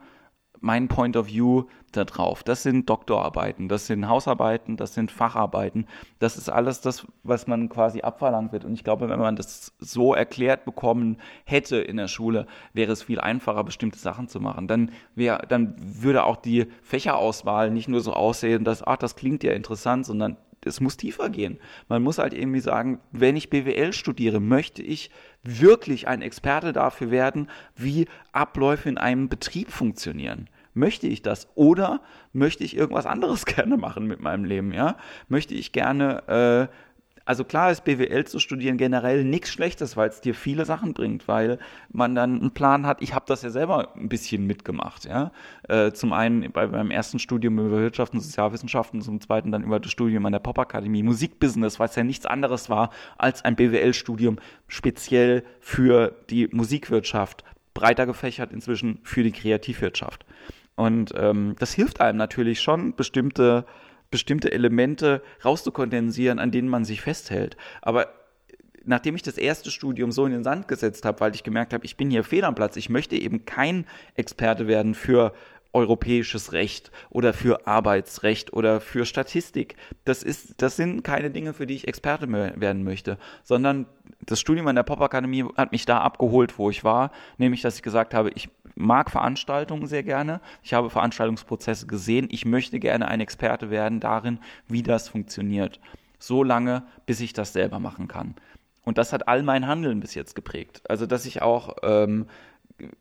mein 0.61 0.89
Point 0.89 1.17
of 1.17 1.29
View 1.29 1.65
da 1.93 2.05
drauf. 2.05 2.43
Das 2.43 2.63
sind 2.63 2.89
Doktorarbeiten, 2.89 3.69
das 3.69 3.87
sind 3.87 4.09
Hausarbeiten, 4.09 4.77
das 4.77 4.95
sind 4.95 5.11
Facharbeiten. 5.11 5.87
Das 6.19 6.37
ist 6.37 6.49
alles 6.49 6.81
das, 6.81 7.07
was 7.23 7.47
man 7.47 7.69
quasi 7.69 8.03
abverlangt 8.03 8.53
wird. 8.53 8.65
Und 8.65 8.75
ich 8.75 8.85
glaube, 8.85 9.09
wenn 9.09 9.19
man 9.19 9.37
das 9.37 9.73
so 9.79 10.15
erklärt 10.15 10.65
bekommen 10.65 11.19
hätte 11.45 11.77
in 11.77 11.97
der 11.97 12.09
Schule, 12.09 12.47
wäre 12.73 12.93
es 12.93 13.05
viel 13.05 13.21
einfacher, 13.21 13.65
bestimmte 13.65 13.99
Sachen 13.99 14.29
zu 14.29 14.41
machen. 14.41 14.69
Dann 14.69 14.93
wäre, 15.15 15.43
dann 15.49 15.75
würde 15.79 16.25
auch 16.25 16.37
die 16.37 16.67
Fächerauswahl 16.83 17.71
nicht 17.71 17.89
nur 17.89 18.01
so 18.01 18.13
aussehen, 18.13 18.65
dass, 18.65 18.87
ach, 18.87 18.97
das 18.97 19.17
klingt 19.17 19.43
ja 19.45 19.53
interessant, 19.53 20.07
sondern 20.07 20.37
es 20.67 20.81
muss 20.81 20.97
tiefer 20.97 21.31
gehen. 21.31 21.59
Man 21.89 22.03
muss 22.03 22.19
halt 22.19 22.35
irgendwie 22.35 22.61
sagen, 22.61 23.01
wenn 23.13 23.37
ich 23.37 23.51
BWL 23.51 23.93
studiere, 23.93 24.41
möchte 24.41 24.83
ich 24.83 25.11
wirklich 25.43 26.09
ein 26.09 26.23
Experte 26.23 26.73
dafür 26.73 27.11
werden, 27.11 27.49
wie 27.77 28.07
Abläufe 28.33 28.89
in 28.89 28.99
einem 28.99 29.29
Betrieb 29.29 29.71
funktionieren. 29.71 30.49
Möchte 30.75 31.07
ich 31.07 31.23
das? 31.23 31.49
Oder 31.55 32.03
möchte 32.35 32.63
ich 32.63 32.77
irgendwas 32.77 33.07
anderes 33.07 33.47
gerne 33.47 33.77
machen 33.77 34.07
mit 34.07 34.21
meinem 34.21 34.45
Leben? 34.45 34.73
Ja? 34.73 34.97
Möchte 35.29 35.55
ich 35.55 35.73
gerne 35.73 36.69
äh, 36.71 36.86
also 37.27 37.45
klar 37.45 37.73
ist 37.73 37.85
BWL 37.85 38.25
zu 38.25 38.39
studieren 38.39 38.79
generell 38.79 39.25
nichts 39.25 39.51
Schlechtes, 39.51 39.97
weil 39.97 40.09
es 40.09 40.21
dir 40.21 40.33
viele 40.33 40.65
Sachen 40.65 40.95
bringt, 40.95 41.27
weil 41.27 41.59
man 41.93 42.15
dann 42.15 42.41
einen 42.41 42.53
Plan 42.53 42.87
hat. 42.87 43.03
Ich 43.03 43.15
habe 43.15 43.25
das 43.27 43.43
ja 43.43 43.51
selber 43.51 43.95
ein 43.97 44.09
bisschen 44.09 44.47
mitgemacht. 44.47 45.05
Ja? 45.05 45.33
Äh, 45.69 45.91
zum 45.91 46.13
einen 46.13 46.53
bei 46.53 46.69
meinem 46.69 46.93
ersten 46.93 47.19
Studium 47.19 47.59
über 47.59 47.79
Wirtschaft 47.79 48.15
und 48.15 48.21
Sozialwissenschaften, 48.21 49.03
zum 49.03 49.21
zweiten 49.21 49.51
dann 49.51 49.65
über 49.65 49.81
das 49.81 49.91
Studium 49.91 50.25
an 50.25 50.33
der 50.33 50.39
Popakademie 50.39 51.03
Musikbusiness, 51.03 51.81
weil 51.81 51.89
es 51.89 51.97
ja 51.97 52.05
nichts 52.05 52.27
anderes 52.27 52.71
war 52.71 52.91
als 53.19 53.45
ein 53.45 53.57
BWL-Studium 53.57 54.39
speziell 54.69 55.43
für 55.59 56.15
die 56.31 56.47
Musikwirtschaft, 56.53 57.43
breiter 57.75 58.07
gefächert 58.07 58.53
inzwischen 58.53 59.01
für 59.03 59.25
die 59.25 59.33
Kreativwirtschaft. 59.33 60.25
Und 60.77 61.13
ähm, 61.17 61.57
das 61.59 61.73
hilft 61.73 62.01
einem 62.01 62.19
natürlich 62.19 62.61
schon, 62.61 62.95
bestimmte 62.95 63.65
bestimmte 64.11 64.53
Elemente 64.53 65.23
rauszukondensieren, 65.45 66.39
an 66.39 66.51
denen 66.51 66.69
man 66.69 66.85
sich 66.85 67.01
festhält. 67.01 67.57
Aber 67.83 68.09
nachdem 68.87 69.17
ich 69.17 69.23
das 69.23 69.37
erste 69.37 69.71
Studium 69.71 70.13
so 70.13 70.25
in 70.25 70.33
den 70.33 70.45
Sand 70.45 70.69
gesetzt 70.69 71.05
habe, 71.05 71.21
weil 71.21 71.35
ich 71.35 71.43
gemerkt 71.43 71.73
habe, 71.73 71.85
ich 71.85 71.97
bin 71.97 72.11
hier 72.11 72.25
fehl 72.25 72.45
am 72.45 72.55
Platz, 72.55 72.77
ich 72.77 72.89
möchte 72.89 73.17
eben 73.17 73.45
kein 73.45 73.87
Experte 74.15 74.69
werden 74.69 74.95
für 74.95 75.33
europäisches 75.77 76.53
Recht 76.53 76.91
oder 77.11 77.35
für 77.35 77.67
Arbeitsrecht 77.67 78.53
oder 78.55 78.81
für 78.81 79.05
Statistik. 79.05 79.77
Das 80.05 80.23
ist, 80.23 80.55
das 80.63 80.77
sind 80.77 81.03
keine 81.03 81.31
Dinge, 81.31 81.53
für 81.53 81.67
die 81.67 81.75
ich 81.75 81.87
Experte 81.87 82.33
werden 82.33 82.83
möchte, 82.83 83.19
sondern 83.45 83.87
das 84.25 84.41
Studium 84.41 84.67
an 84.69 84.77
der 84.77 84.85
Popakademie 84.85 85.45
hat 85.57 85.73
mich 85.73 85.85
da 85.85 86.01
abgeholt, 86.01 86.59
wo 86.59 86.71
ich 86.71 86.83
war, 86.83 87.13
nämlich, 87.37 87.61
dass 87.61 87.77
ich 87.77 87.83
gesagt 87.83 88.15
habe, 88.15 88.31
ich 88.31 88.49
mag 88.75 89.11
Veranstaltungen 89.11 89.87
sehr 89.87 90.03
gerne. 90.03 90.41
Ich 90.63 90.75
habe 90.75 90.91
Veranstaltungsprozesse 90.91 91.87
gesehen. 91.87 92.29
Ich 92.31 92.45
möchte 92.45 92.79
gerne 92.79 93.09
ein 93.09 93.21
Experte 93.21 93.71
werden 93.71 94.01
darin, 94.01 94.39
wie 94.69 94.83
das 94.83 95.09
funktioniert. 95.09 95.81
So 96.19 96.43
lange, 96.43 96.85
bis 97.05 97.21
ich 97.21 97.33
das 97.33 97.53
selber 97.53 97.79
machen 97.79 98.09
kann. 98.09 98.35
Und 98.85 98.99
das 98.99 99.13
hat 99.13 99.29
all 99.29 99.43
mein 99.43 99.67
Handeln 99.67 100.01
bis 100.01 100.15
jetzt 100.15 100.35
geprägt. 100.35 100.83
Also, 100.89 101.07
dass 101.07 101.27
ich 101.27 101.43
auch 101.43 101.77
ähm, 101.83 102.27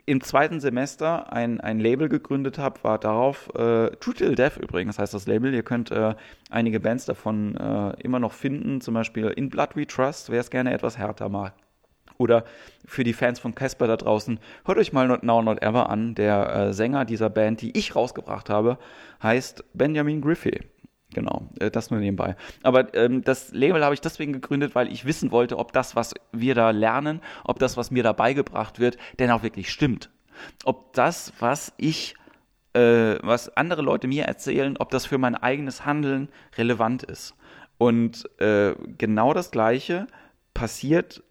im 0.06 0.22
zweiten 0.22 0.60
Semester 0.60 1.32
ein, 1.34 1.60
ein 1.60 1.80
Label 1.80 2.08
gegründet 2.10 2.58
habe, 2.58 2.84
war 2.84 2.98
darauf, 2.98 3.50
äh, 3.56 3.90
True 3.98 4.14
Till 4.14 4.36
Death 4.36 4.58
übrigens 4.58 5.00
heißt 5.00 5.14
das 5.14 5.28
Label. 5.28 5.54
Ihr 5.54 5.64
könnt 5.64 5.92
äh, 5.92 6.16
einige 6.50 6.80
Bands 6.80 7.06
davon 7.06 7.56
äh, 7.56 7.92
immer 8.02 8.20
noch 8.20 8.34
finden, 8.34 8.82
zum 8.82 8.94
Beispiel 8.94 9.26
In 9.28 9.50
Blood 9.50 9.76
We 9.76 9.86
Trust, 9.86 10.30
wer 10.30 10.40
es 10.40 10.50
gerne 10.50 10.74
etwas 10.74 10.98
härter 10.98 11.30
mag. 11.30 11.54
Oder 12.18 12.46
für 12.86 13.04
die 13.04 13.14
Fans 13.14 13.40
von 13.40 13.56
Casper 13.56 13.88
da 13.88 13.98
draußen, 13.98 14.40
hört 14.64 14.78
euch 14.78 14.94
mal 14.94 15.08
Not 15.08 15.24
Now 15.24 15.42
Not 15.42 15.62
Ever 15.62 15.90
an. 15.90 16.16
Der 16.16 16.56
äh, 16.56 16.74
Sänger 16.74 17.04
dieser 17.04 17.30
Band, 17.30 17.62
die 17.62 17.78
ich 17.78 17.96
rausgebracht 17.96 18.50
habe, 18.50 18.78
heißt 19.22 19.66
Benjamin 19.74 20.22
Griffey. 20.22 20.62
Genau, 21.16 21.48
äh, 21.62 21.72
das 21.72 21.92
nur 21.92 22.02
nebenbei. 22.02 22.36
Aber 22.62 22.94
ähm, 22.94 23.24
das 23.24 23.54
Label 23.54 23.86
habe 23.86 23.94
ich 23.94 24.02
deswegen 24.02 24.34
gegründet, 24.34 24.76
weil 24.76 24.92
ich 24.92 25.06
wissen 25.06 25.32
wollte, 25.32 25.58
ob 25.58 25.72
das, 25.72 25.96
was 25.96 26.14
wir 26.34 26.56
da 26.56 26.72
lernen, 26.72 27.22
ob 27.46 27.58
das, 27.58 27.78
was 27.78 27.90
mir 27.90 28.04
da 28.04 28.12
beigebracht 28.12 28.80
wird, 28.80 28.98
denn 29.18 29.32
auch 29.32 29.42
wirklich 29.42 29.72
stimmt. 29.72 30.10
Ob 30.66 30.92
das, 30.92 31.32
was 31.40 31.72
ich, 31.78 32.16
äh, 32.74 33.16
was 33.22 33.56
andere 33.56 33.82
Leute 33.82 34.10
mir 34.10 34.26
erzählen, 34.26 34.76
ob 34.76 34.90
das 34.90 35.06
für 35.06 35.18
mein 35.18 35.36
eigenes 35.36 35.86
Handeln 35.86 36.28
relevant 36.58 37.04
ist. 37.04 37.34
Und 37.78 38.30
äh, 38.42 38.76
genau 38.98 39.34
das 39.34 39.52
Gleiche 39.52 40.08
passiert 40.54 41.24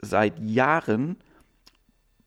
seit 0.00 0.38
Jahren 0.38 1.16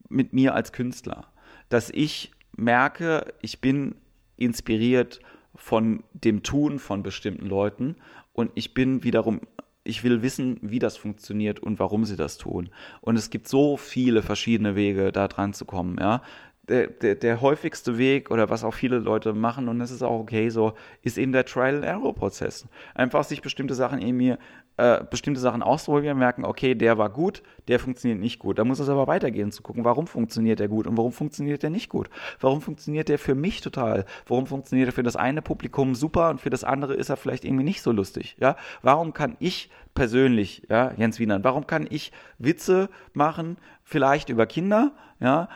mit 0.10 0.34
mir 0.34 0.54
als 0.54 0.74
Künstler, 0.74 1.28
dass 1.70 1.90
ich 1.90 2.34
merke, 2.58 3.34
ich 3.42 3.62
bin 3.62 3.96
inspiriert 4.36 5.22
von 5.58 6.04
dem 6.14 6.44
Tun 6.44 6.80
von 6.80 7.04
bestimmten 7.04 7.46
Leuten 7.46 7.98
und 8.34 8.52
ich 8.56 8.74
bin 8.74 9.04
wiederum 9.04 9.42
ich 9.84 10.04
will 10.04 10.22
wissen, 10.22 10.60
wie 10.62 10.80
das 10.80 10.98
funktioniert 10.98 11.62
und 11.62 11.80
warum 11.80 12.04
sie 12.04 12.18
das 12.18 12.38
tun. 12.38 12.72
Und 13.00 13.16
es 13.16 13.30
gibt 13.30 13.48
so 13.48 13.78
viele 13.78 14.22
verschiedene 14.22 14.76
Wege, 14.76 15.14
da 15.14 15.30
dran 15.30 15.54
zu 15.54 15.64
kommen, 15.64 15.96
ja 15.98 16.22
der, 16.68 16.88
der, 16.88 17.16
der 17.16 17.42
häufigste 17.42 17.98
Weg 17.98 18.30
oder 18.30 18.50
was 18.50 18.64
auch 18.64 18.74
viele 18.74 19.00
Leute 19.00 19.34
machen, 19.34 19.70
und 19.70 19.80
das 19.80 19.92
ist 19.92 20.04
auch 20.04 20.20
okay 20.20 20.50
so, 20.50 20.74
ist 21.02 21.18
eben 21.18 21.32
der 21.32 21.46
Trial-and-Error-Prozess. 21.46 22.68
Einfach 22.94 23.24
sich 23.24 23.42
bestimmte 23.42 23.74
Sachen 23.74 24.02
irgendwie, 24.02 24.36
äh, 24.78 25.04
bestimmte 25.10 25.40
Sachen 25.40 25.64
ausprobieren, 25.64 26.18
merken, 26.18 26.46
okay, 26.46 26.76
der 26.76 26.98
war 26.98 27.10
gut, 27.10 27.42
der 27.68 27.80
funktioniert 27.80 28.20
nicht 28.20 28.40
gut. 28.40 28.60
Da 28.60 28.64
muss 28.64 28.80
es 28.80 28.90
aber 28.90 29.08
weitergehen, 29.08 29.52
zu 29.52 29.64
gucken, 29.64 29.84
warum 29.84 30.08
funktioniert 30.08 30.60
der 30.60 30.68
gut 30.68 30.88
und 30.88 30.98
warum 30.98 31.12
funktioniert 31.12 31.64
der 31.64 31.70
nicht 31.70 31.90
gut? 31.90 32.10
Warum 32.40 32.62
funktioniert 32.62 33.10
der 33.10 33.20
für 33.20 33.36
mich 33.36 33.62
total? 33.62 34.06
Warum 34.28 34.46
funktioniert 34.48 34.90
er 34.90 34.94
für 34.94 35.04
das 35.04 35.16
eine 35.16 35.42
Publikum 35.42 35.96
super 35.96 36.30
und 36.30 36.40
für 36.40 36.50
das 36.50 36.64
andere 36.64 36.94
ist 36.94 37.10
er 37.10 37.18
vielleicht 37.18 37.44
irgendwie 37.44 37.64
nicht 37.64 37.82
so 37.82 37.92
lustig? 37.92 38.38
Ja? 38.40 38.56
Warum 38.82 39.14
kann 39.14 39.36
ich 39.40 39.70
persönlich, 39.96 40.62
ja, 40.70 40.92
Jens 40.96 41.18
Wienern, 41.18 41.44
warum 41.44 41.66
kann 41.66 41.88
ich 41.90 42.12
Witze 42.38 42.88
machen, 43.14 43.58
vielleicht 43.84 44.30
über 44.30 44.46
Kinder, 44.46 44.92
ja, 45.20 45.50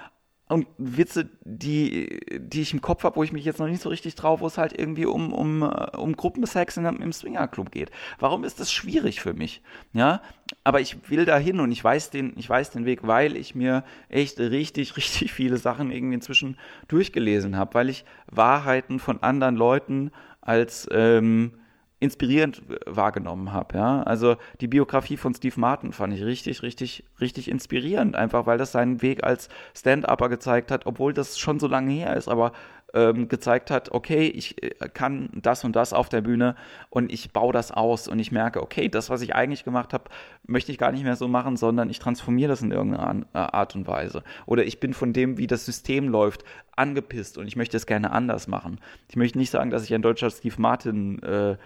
und 0.52 0.68
Witze, 0.78 1.30
die, 1.46 2.20
die 2.38 2.62
ich 2.62 2.74
im 2.74 2.82
Kopf 2.82 3.04
habe, 3.04 3.16
wo 3.16 3.24
ich 3.24 3.32
mich 3.32 3.46
jetzt 3.46 3.60
noch 3.60 3.68
nicht 3.68 3.82
so 3.82 3.88
richtig 3.88 4.16
traue, 4.16 4.42
wo 4.42 4.48
es 4.48 4.58
halt 4.58 4.78
irgendwie 4.78 5.06
um, 5.06 5.32
um, 5.32 5.64
äh, 5.64 5.98
um 5.98 6.16
Gruppensex 6.16 6.76
in, 6.76 6.86
im 6.86 7.14
Swingerclub 7.14 7.72
geht. 7.72 7.90
Warum 8.20 8.44
ist 8.44 8.60
das 8.60 8.72
schwierig 8.72 9.22
für 9.22 9.34
mich? 9.34 9.62
Ja, 9.94 10.22
aber 10.66 10.82
ich 10.82 11.10
will 11.10 11.24
da 11.24 11.38
hin 11.38 11.62
und 11.62 11.72
ich 11.72 11.82
weiß 11.82 12.10
den, 12.10 12.34
ich 12.36 12.50
weiß 12.50 12.72
den 12.72 12.86
Weg, 12.86 13.08
weil 13.08 13.38
ich 13.38 13.56
mir 13.56 13.86
echt 14.10 14.40
richtig, 14.40 14.98
richtig 14.98 15.32
viele 15.32 15.58
Sachen 15.58 15.90
irgendwie 15.90 16.16
inzwischen 16.16 16.58
durchgelesen 16.90 17.56
habe, 17.56 17.74
weil 17.76 17.90
ich 17.90 18.04
Wahrheiten 18.30 19.00
von 19.00 19.24
anderen 19.24 19.56
Leuten 19.56 20.12
als 20.42 20.88
ähm, 20.92 21.54
inspirierend 22.02 22.64
wahrgenommen 22.86 23.54
habe. 23.54 23.78
Ja? 23.78 24.04
Also 24.04 24.36
die 24.60 24.68
Biografie 24.68 25.18
von 25.18 25.34
Steve 25.34 25.60
Martin 25.60 25.94
fand 25.94 26.14
ich 26.14 26.24
richtig, 26.24 26.64
richtig, 26.64 27.06
richtig 27.22 27.48
inspirierend, 27.48 28.16
einfach 28.16 28.48
weil 28.48 28.58
das 28.58 28.72
seinen 28.72 29.02
Weg 29.02 29.24
als 29.24 29.50
Stand-Upper 29.76 30.28
gezeigt 30.28 30.72
hat, 30.72 30.88
obwohl 30.88 31.14
das 31.14 31.38
schon 31.38 31.60
so 31.60 31.68
lange 31.68 31.94
her 31.94 32.16
ist, 32.16 32.28
aber 32.28 32.54
ähm, 32.94 33.28
gezeigt 33.28 33.72
hat, 33.72 33.92
okay, 33.92 34.28
ich 34.28 34.62
äh, 34.64 34.70
kann 34.90 35.30
das 35.34 35.64
und 35.64 35.76
das 35.76 35.94
auf 35.94 36.10
der 36.10 36.22
Bühne 36.22 36.56
und 36.90 37.12
ich 37.12 37.32
baue 37.32 37.54
das 37.54 37.72
aus 37.72 38.08
und 38.08 38.20
ich 38.20 38.32
merke, 38.32 38.62
okay, 38.62 38.90
das, 38.90 39.10
was 39.10 39.22
ich 39.22 39.36
eigentlich 39.36 39.64
gemacht 39.64 39.94
habe, 39.94 40.06
möchte 40.46 40.72
ich 40.72 40.78
gar 40.78 40.92
nicht 40.92 41.04
mehr 41.04 41.16
so 41.16 41.28
machen, 41.28 41.56
sondern 41.56 41.90
ich 41.90 42.00
transformiere 42.00 42.50
das 42.50 42.62
in 42.62 42.72
irgendeiner 42.72 43.26
äh, 43.34 43.38
Art 43.38 43.76
und 43.76 43.88
Weise. 43.88 44.24
Oder 44.46 44.66
ich 44.66 44.80
bin 44.80 44.94
von 44.94 45.14
dem, 45.14 45.38
wie 45.38 45.48
das 45.48 45.66
System 45.66 46.10
läuft, 46.10 46.44
angepisst 46.76 47.38
und 47.38 47.48
ich 47.48 47.56
möchte 47.56 47.78
es 47.78 47.86
gerne 47.86 48.12
anders 48.12 48.48
machen. 48.48 48.80
Ich 49.08 49.16
möchte 49.16 49.38
nicht 49.38 49.52
sagen, 49.52 49.70
dass 49.70 49.84
ich 49.84 49.94
ein 49.94 50.02
deutscher 50.02 50.32
Steve 50.32 50.56
Martin 50.58 51.22
äh, 51.22 51.58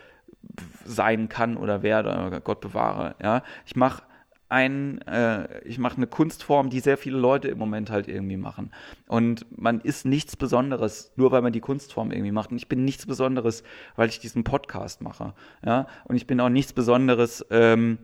sein 0.85 1.29
kann 1.29 1.57
oder 1.57 1.83
werde, 1.83 2.41
Gott 2.43 2.61
bewahre. 2.61 3.15
Ja, 3.21 3.43
ich 3.65 3.75
mache 3.75 4.03
ein, 4.49 5.01
äh, 5.07 5.61
ich 5.63 5.79
mache 5.79 5.97
eine 5.97 6.07
Kunstform, 6.07 6.69
die 6.69 6.79
sehr 6.79 6.97
viele 6.97 7.17
Leute 7.17 7.47
im 7.47 7.57
Moment 7.57 7.89
halt 7.89 8.07
irgendwie 8.07 8.37
machen. 8.37 8.71
Und 9.07 9.45
man 9.57 9.81
ist 9.81 10.05
nichts 10.05 10.35
Besonderes, 10.35 11.11
nur 11.15 11.31
weil 11.31 11.41
man 11.41 11.51
die 11.53 11.61
Kunstform 11.61 12.11
irgendwie 12.11 12.31
macht. 12.31 12.51
Und 12.51 12.57
ich 12.57 12.69
bin 12.69 12.85
nichts 12.85 13.05
Besonderes, 13.05 13.63
weil 13.95 14.09
ich 14.09 14.19
diesen 14.19 14.43
Podcast 14.43 15.01
mache. 15.01 15.33
Ja, 15.65 15.87
und 16.05 16.15
ich 16.15 16.27
bin 16.27 16.39
auch 16.39 16.49
nichts 16.49 16.73
Besonderes, 16.73 17.45
ähm, 17.49 17.97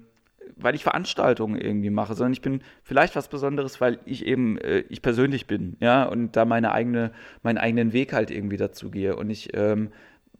weil 0.57 0.75
ich 0.75 0.83
Veranstaltungen 0.83 1.59
irgendwie 1.59 1.89
mache, 1.89 2.15
sondern 2.15 2.33
ich 2.33 2.41
bin 2.41 2.61
vielleicht 2.83 3.15
was 3.15 3.27
Besonderes, 3.27 3.79
weil 3.79 3.99
ich 4.05 4.25
eben 4.25 4.57
äh, 4.57 4.79
ich 4.89 5.01
persönlich 5.01 5.47
bin, 5.47 5.77
ja, 5.79 6.03
und 6.05 6.35
da 6.35 6.45
meine 6.45 6.71
eigene, 6.71 7.11
meinen 7.43 7.57
eigenen 7.59 7.93
Weg 7.93 8.13
halt 8.13 8.31
irgendwie 8.31 8.57
dazu 8.57 8.89
gehe. 8.89 9.15
Und 9.15 9.29
ich 9.29 9.55
ähm, 9.55 9.91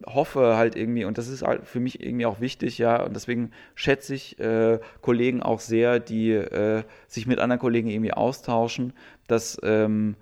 hoffe 0.06 0.56
halt 0.56 0.76
irgendwie, 0.76 1.04
und 1.04 1.18
das 1.18 1.28
ist 1.28 1.42
halt 1.42 1.66
für 1.66 1.80
mich 1.80 2.02
irgendwie 2.02 2.26
auch 2.26 2.40
wichtig, 2.40 2.78
ja, 2.78 3.02
und 3.02 3.14
deswegen 3.14 3.50
schätze 3.74 4.14
ich 4.14 4.38
äh, 4.38 4.78
Kollegen 5.00 5.42
auch 5.42 5.60
sehr, 5.60 6.00
die 6.00 6.32
äh, 6.32 6.84
sich 7.06 7.26
mit 7.26 7.38
anderen 7.38 7.60
Kollegen 7.60 7.88
irgendwie 7.88 8.12
austauschen, 8.12 8.92
dass 9.26 9.58
ähm, 9.62 10.16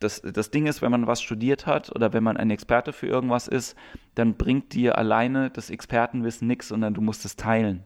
das, 0.00 0.22
das 0.22 0.50
Ding 0.50 0.66
ist, 0.66 0.82
wenn 0.82 0.90
man 0.90 1.06
was 1.06 1.22
studiert 1.22 1.66
hat 1.66 1.94
oder 1.94 2.12
wenn 2.12 2.22
man 2.22 2.36
ein 2.36 2.50
Experte 2.50 2.92
für 2.92 3.06
irgendwas 3.06 3.48
ist, 3.48 3.76
dann 4.14 4.34
bringt 4.34 4.74
dir 4.74 4.98
alleine 4.98 5.50
das 5.50 5.70
Expertenwissen 5.70 6.46
nichts, 6.46 6.68
sondern 6.68 6.94
du 6.94 7.00
musst 7.00 7.24
es 7.24 7.36
teilen. 7.36 7.84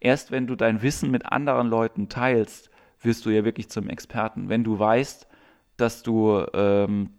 Erst 0.00 0.30
wenn 0.30 0.46
du 0.46 0.56
dein 0.56 0.82
Wissen 0.82 1.10
mit 1.10 1.26
anderen 1.26 1.68
Leuten 1.68 2.08
teilst, 2.08 2.70
wirst 3.00 3.24
du 3.24 3.30
ja 3.30 3.44
wirklich 3.44 3.68
zum 3.68 3.88
Experten. 3.88 4.48
Wenn 4.48 4.64
du 4.64 4.78
weißt, 4.78 5.26
dass 5.76 6.02
du 6.02 6.44
ähm, 6.52 7.10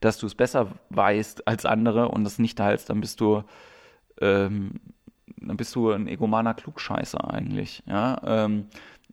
dass 0.00 0.18
du 0.18 0.26
es 0.26 0.34
besser 0.34 0.68
weißt 0.90 1.46
als 1.48 1.64
andere 1.64 2.08
und 2.08 2.24
das 2.24 2.38
nicht 2.38 2.58
teilst, 2.58 2.90
dann 2.90 3.00
bist 3.00 3.20
du, 3.20 3.42
ähm, 4.20 4.72
dann 5.38 5.56
bist 5.56 5.74
du 5.74 5.90
ein 5.90 6.08
egomaner 6.08 6.54
Klugscheißer 6.54 7.32
eigentlich, 7.32 7.82
ja, 7.86 8.20
ähm, 8.24 8.66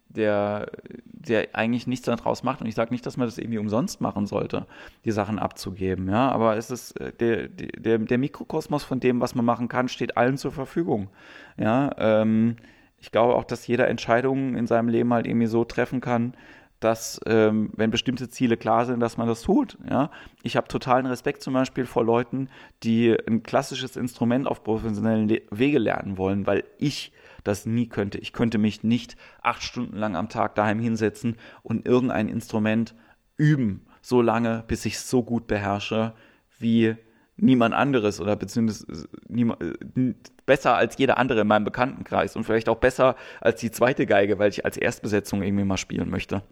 der, 0.10 0.72
der 1.06 1.50
eigentlich 1.54 1.88
nichts 1.88 2.06
daraus 2.06 2.44
macht. 2.44 2.62
Und 2.62 2.68
ich 2.68 2.76
sage 2.76 2.94
nicht, 2.94 3.06
dass 3.06 3.18
man 3.18 3.28
das 3.28 3.40
irgendwie 3.40 3.58
umsonst 3.58 4.00
machen 4.00 4.28
sollte, 4.28 4.68
die 5.06 5.12
Sachen 5.12 5.40
abzugeben, 5.40 6.10
ja, 6.10 6.30
aber 6.30 6.58
es 6.58 6.70
ist 6.70 7.00
äh, 7.00 7.12
der, 7.14 7.48
der, 7.48 7.98
der 7.98 8.18
Mikrokosmos 8.18 8.84
von 8.84 9.00
dem, 9.00 9.22
was 9.22 9.36
man 9.36 9.46
machen 9.46 9.68
kann, 9.68 9.88
steht 9.88 10.18
allen 10.18 10.38
zur 10.38 10.52
Verfügung, 10.52 11.10
ja, 11.58 11.92
ähm, 11.98 12.58
ich 13.00 13.12
glaube 13.12 13.36
auch, 13.36 13.44
dass 13.44 13.68
jeder 13.68 13.90
Entscheidungen 13.90 14.56
in 14.56 14.66
seinem 14.66 14.88
Leben 14.88 15.14
halt 15.14 15.28
irgendwie 15.28 15.48
so 15.48 15.66
treffen 15.66 16.00
kann, 16.00 16.36
dass, 16.84 17.20
ähm, 17.26 17.72
wenn 17.76 17.92
bestimmte 17.92 18.30
Ziele 18.30 18.58
klar 18.58 18.86
sind, 18.86 19.00
dass 19.00 19.18
man 19.18 19.28
das 19.28 19.42
tut. 19.42 19.78
Ja? 19.90 20.12
Ich 20.42 20.58
habe 20.58 20.68
totalen 20.68 21.06
Respekt 21.06 21.42
zum 21.42 21.54
Beispiel 21.54 21.86
vor 21.86 22.04
Leuten, 22.04 22.50
die 22.84 23.16
ein 23.28 23.44
klassisches 23.44 23.96
Instrument 23.96 24.48
auf 24.48 24.64
professionellen 24.64 25.28
Le 25.28 25.42
Wege 25.50 25.80
lernen 25.80 26.18
wollen, 26.18 26.46
weil 26.46 26.64
ich 26.78 27.12
das 27.44 27.66
nie 27.66 27.88
könnte. 27.88 28.18
Ich 28.18 28.34
könnte 28.34 28.58
mich 28.58 28.84
nicht 28.84 29.16
acht 29.42 29.64
Stunden 29.64 29.98
lang 29.98 30.16
am 30.16 30.30
Tag 30.30 30.56
daheim 30.56 30.80
hinsetzen 30.80 31.38
und 31.62 31.86
irgendein 31.86 32.30
Instrument 32.30 32.96
üben, 33.38 33.86
so 34.02 34.22
lange, 34.22 34.64
bis 34.68 34.86
ich 34.86 34.96
es 34.96 35.10
so 35.10 35.24
gut 35.24 35.48
beherrsche, 35.48 36.14
wie 36.60 36.96
niemand 37.36 37.74
anderes 37.74 38.22
oder 38.22 38.36
beziehungsweise 38.36 39.08
niemand, 39.28 39.62
äh, 39.62 40.14
besser 40.46 40.76
als 40.76 40.98
jeder 40.98 41.18
andere 41.18 41.42
in 41.42 41.48
meinem 41.48 41.64
Bekanntenkreis 41.64 42.36
und 42.36 42.44
vielleicht 42.44 42.70
auch 42.70 42.78
besser 42.78 43.16
als 43.42 43.60
die 43.60 43.72
zweite 43.72 44.06
Geige, 44.06 44.40
weil 44.40 44.50
ich 44.50 44.66
als 44.66 44.78
Erstbesetzung 44.78 45.42
irgendwie 45.42 45.64
mal 45.64 45.78
spielen 45.78 46.10
möchte. 46.10 46.44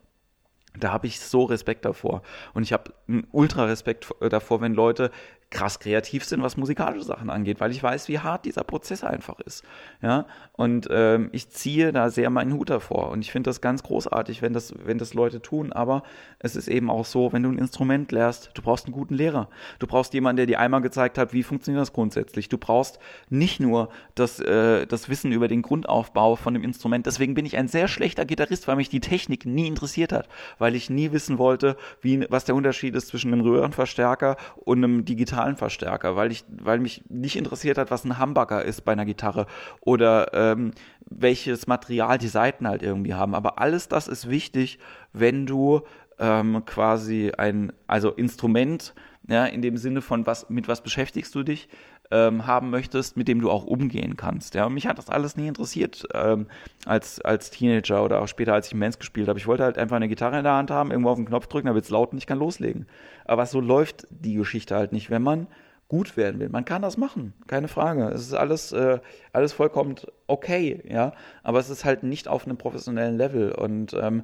Da 0.80 0.92
habe 0.92 1.08
ich 1.08 1.20
so 1.20 1.44
Respekt 1.44 1.86
davor. 1.86 2.22
Und 2.54 2.64
ich 2.64 2.74
habe 2.74 2.94
einen 3.08 3.28
ultra 3.32 3.66
Respekt 3.66 4.14
davor, 4.20 4.62
wenn 4.62 4.74
Leute 4.74 5.12
krass 5.52 5.80
kreativ 5.80 6.24
sind, 6.24 6.42
was 6.42 6.58
musikalische 6.58 7.06
Sachen 7.06 7.30
angeht, 7.30 7.60
weil 7.60 7.72
ich 7.72 7.84
weiß, 7.84 8.08
wie 8.08 8.20
hart 8.20 8.46
dieser 8.46 8.64
Prozess 8.64 9.04
einfach 9.04 9.40
ist. 9.42 9.64
Ja, 10.02 10.26
und 10.54 10.88
ähm, 10.90 11.30
ich 11.34 11.50
ziehe 11.50 11.92
da 11.92 12.10
sehr 12.10 12.30
meinen 12.30 12.54
Hut 12.54 12.70
davor 12.70 13.12
und 13.12 13.22
ich 13.22 13.32
finde 13.32 13.50
das 13.50 13.62
ganz 13.62 13.84
großartig, 13.84 14.42
wenn 14.42 14.54
das, 14.54 14.74
wenn 14.84 14.98
das 14.98 15.14
Leute 15.14 15.42
tun. 15.42 15.74
Aber 15.74 16.04
es 16.40 16.56
ist 16.56 16.70
eben 16.70 16.90
auch 16.90 17.06
so, 17.06 17.34
wenn 17.34 17.44
du 17.44 17.50
ein 17.50 17.58
Instrument 17.58 18.12
lehrst, 18.12 18.52
du 18.54 18.62
brauchst 18.62 18.86
einen 18.86 18.94
guten 18.94 19.14
Lehrer. 19.14 19.50
Du 19.80 19.88
brauchst 19.88 20.14
jemanden, 20.14 20.38
der 20.38 20.46
dir 20.46 20.60
einmal 20.60 20.82
gezeigt 20.82 21.18
hat, 21.18 21.34
wie 21.34 21.44
funktioniert 21.44 21.82
das 21.82 21.92
grundsätzlich. 21.92 22.48
Du 22.48 22.58
brauchst 22.58 23.00
nicht 23.30 23.60
nur 23.60 23.90
das, 24.16 24.40
äh, 24.40 24.88
das 24.88 25.10
Wissen 25.10 25.34
über 25.34 25.50
den 25.50 25.62
Grundaufbau 25.62 26.38
von 26.38 26.54
dem 26.54 26.64
Instrument. 26.64 27.06
Deswegen 27.06 27.34
bin 27.34 27.46
ich 27.46 27.58
ein 27.58 27.68
sehr 27.68 27.90
schlechter 27.90 28.26
Gitarrist, 28.26 28.70
weil 28.70 28.78
mich 28.78 28.90
die 28.90 29.02
Technik 29.02 29.46
nie 29.46 29.68
interessiert 29.68 30.14
hat, 30.14 30.30
weil 30.60 30.76
ich 30.76 30.90
nie 30.90 31.12
wissen 31.12 31.38
wollte, 31.38 31.76
wie, 32.02 32.26
was 32.30 32.46
der 32.46 32.56
Unterschied 32.56 32.96
ist 32.96 33.10
zwischen 33.10 33.34
einem 33.34 33.42
Röhrenverstärker 33.42 34.38
und 34.56 34.78
einem 34.78 35.04
digitalen 35.04 35.41
Gitarrenverstärker, 35.42 36.16
weil 36.16 36.32
ich, 36.32 36.44
weil 36.50 36.80
mich 36.80 37.04
nicht 37.10 37.36
interessiert 37.36 37.78
hat, 37.78 37.92
was 37.92 38.06
ein 38.06 38.20
Humbucker 38.20 38.64
ist 38.64 38.82
bei 38.82 38.92
einer 38.92 39.06
Gitarre 39.06 39.48
oder 39.82 40.34
ähm, 40.34 40.72
welches 41.10 41.68
Material 41.68 42.18
die 42.18 42.28
Seiten 42.28 42.68
halt 42.68 42.84
irgendwie 42.84 43.14
haben. 43.14 43.36
Aber 43.36 43.60
alles 43.60 43.88
das 43.88 44.08
ist 44.08 44.30
wichtig, 44.30 44.80
wenn 45.14 45.46
du 45.46 45.82
ähm, 46.20 46.64
quasi 46.66 47.32
ein, 47.38 47.74
also 47.88 48.12
Instrument, 48.12 48.94
ja, 49.28 49.46
in 49.46 49.62
dem 49.62 49.78
Sinne 49.78 50.02
von 50.02 50.26
was, 50.26 50.50
mit 50.50 50.68
was 50.68 50.82
beschäftigst 50.82 51.34
du 51.36 51.44
dich, 51.44 51.68
ähm, 52.12 52.46
haben 52.46 52.70
möchtest, 52.70 53.18
mit 53.18 53.28
dem 53.28 53.42
du 53.42 53.50
auch 53.50 53.66
umgehen 53.66 54.18
kannst. 54.18 54.56
Ja, 54.56 54.70
mich 54.70 54.88
hat 54.88 54.98
das 54.98 55.10
alles 55.10 55.38
nie 55.38 55.48
interessiert 55.48 56.08
ähm, 56.14 56.48
als, 56.86 57.22
als 57.22 57.50
Teenager 57.50 58.04
oder 58.04 58.22
auch 58.22 58.28
später, 58.28 58.54
als 58.54 58.68
ich 58.68 58.76
Mens 58.76 59.00
gespielt 59.00 59.28
habe. 59.28 59.40
Ich 59.40 59.48
wollte 59.48 59.64
halt 59.64 59.78
einfach 59.78 59.96
eine 59.96 60.08
Gitarre 60.08 60.38
in 60.38 60.44
der 60.44 60.54
Hand 60.54 60.72
haben, 60.72 60.92
irgendwo 60.92 61.10
auf 61.10 61.18
den 61.18 61.26
Knopf 61.26 61.48
drücken, 61.48 61.74
wird 61.74 61.86
es 61.86 61.90
laut 61.90 62.12
und 62.12 62.18
ich 62.18 62.28
kann 62.28 62.40
loslegen. 62.40 62.86
Aber 63.26 63.46
so 63.46 63.62
läuft 63.62 64.08
die 64.10 64.36
Geschichte 64.36 64.76
halt 64.76 64.92
nicht, 64.92 65.10
wenn 65.10 65.22
man 65.22 65.48
gut 65.92 66.16
werden 66.16 66.40
will. 66.40 66.48
Man 66.48 66.64
kann 66.64 66.82
das 66.82 66.96
machen, 66.96 67.34
keine 67.48 67.68
Frage. 67.68 68.08
Es 68.14 68.22
ist 68.22 68.34
alles, 68.34 68.72
äh, 68.72 69.00
alles 69.34 69.52
vollkommen 69.52 69.96
okay, 70.26 70.82
ja. 70.88 71.12
Aber 71.44 71.60
es 71.60 71.70
ist 71.70 71.84
halt 71.84 72.04
nicht 72.04 72.30
auf 72.30 72.46
einem 72.46 72.56
professionellen 72.56 73.18
Level. 73.18 73.52
Und 73.52 73.94
ähm, 74.02 74.24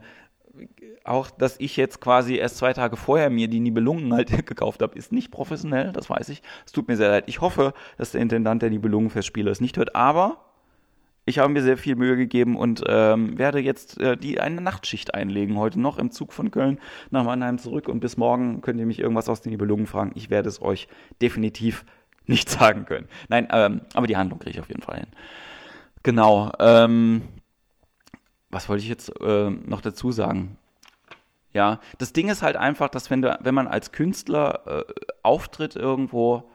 auch, 1.04 1.30
dass 1.30 1.60
ich 1.60 1.78
jetzt 1.78 2.02
quasi 2.02 2.36
erst 2.36 2.58
zwei 2.58 2.74
Tage 2.74 2.98
vorher 2.98 3.30
mir 3.30 3.48
die 3.48 3.60
Nibelungen 3.60 4.14
halt 4.14 4.30
gekauft 4.48 4.82
habe, 4.82 4.98
ist 4.98 5.12
nicht 5.12 5.32
professionell, 5.32 5.92
das 5.92 6.10
weiß 6.10 6.30
ich. 6.30 6.42
Es 6.66 6.72
tut 6.72 6.88
mir 6.88 6.98
sehr 6.98 7.10
leid. 7.10 7.26
Ich 7.28 7.42
hoffe, 7.42 7.74
dass 7.98 8.12
der 8.12 8.22
Intendant 8.22 8.62
der 8.62 8.70
Nibelungenfestspiele 8.70 9.50
es 9.50 9.62
nicht 9.62 9.78
hört, 9.78 9.96
aber 9.96 10.44
ich 11.28 11.40
habe 11.40 11.52
mir 11.52 11.62
sehr 11.62 11.78
viel 11.78 11.96
Mühe 11.96 12.16
gegeben 12.16 12.56
und 12.56 12.84
ähm, 12.88 13.38
werde 13.38 13.60
jetzt 13.60 14.00
äh, 14.00 14.16
die 14.16 14.40
eine 14.40 14.62
Nachtschicht 14.62 15.14
einlegen 15.14 15.58
heute 15.58 15.80
noch 15.80 15.98
im 15.98 16.10
Zug 16.10 16.32
von 16.32 16.52
Köln 16.52 16.80
nach 17.12 17.26
Mannheim 17.26 17.58
zurück 17.58 17.90
und 17.90 18.00
bis 18.00 18.16
morgen 18.16 18.62
könnt 18.62 18.80
ihr 18.80 18.86
mich 18.86 19.00
irgendwas 19.00 19.28
aus 19.28 19.42
den 19.42 19.52
Nibelungen 19.52 19.88
fragen. 19.88 20.14
Ich 20.16 20.30
werde 20.30 20.48
es 20.48 20.62
euch 20.62 20.88
definitiv 21.22 21.84
nicht 22.28 22.50
sagen 22.50 22.86
können. 22.86 23.08
Nein, 23.28 23.50
ähm, 23.52 23.82
aber 23.94 24.08
die 24.08 24.16
Handlung 24.16 24.40
kriege 24.40 24.52
ich 24.52 24.62
auf 24.62 24.70
jeden 24.70 24.82
Fall 24.82 25.00
hin. 25.00 25.08
Genau. 26.04 26.52
Ähm, 26.60 27.24
was 28.50 28.70
wollte 28.70 28.84
ich 28.84 28.90
jetzt 28.90 29.12
äh, 29.22 29.50
noch 29.50 29.82
dazu 29.82 30.12
sagen? 30.12 30.58
Ja, 31.54 31.80
das 31.98 32.14
Ding 32.14 32.30
ist 32.30 32.42
halt 32.42 32.56
einfach, 32.56 32.90
dass 32.90 33.10
wenn, 33.10 33.22
du, 33.22 33.38
wenn 33.42 33.56
man 33.56 33.68
als 33.68 33.92
Künstler 33.92 34.86
äh, 34.88 34.94
auftritt 35.24 35.76
irgendwo, 35.76 36.50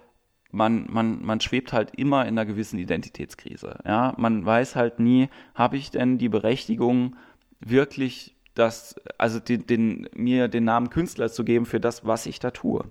man, 0.51 0.87
man, 0.89 1.23
man 1.25 1.41
schwebt 1.41 1.73
halt 1.73 1.93
immer 1.97 2.23
in 2.23 2.39
einer 2.39 2.47
gewissen 2.47 2.79
Identitätskrise. 2.79 3.79
Ja, 3.85 4.15
man 4.17 4.45
weiß 4.45 4.77
halt 4.77 5.01
nie, 5.01 5.29
habe 5.55 5.77
ich 5.77 5.91
denn 5.91 6.19
die 6.19 6.29
Berechtigung, 6.29 7.17
wirklich 7.61 8.37
das, 8.55 8.97
also 9.19 9.41
den, 9.41 9.67
den, 9.67 10.09
mir 10.15 10.49
den 10.49 10.65
Namen 10.65 10.91
Künstler 10.91 11.31
zu 11.31 11.45
geben 11.45 11.67
für 11.67 11.81
das, 11.81 12.05
was 12.07 12.27
ich 12.27 12.39
da 12.39 12.51
tue. 12.51 12.85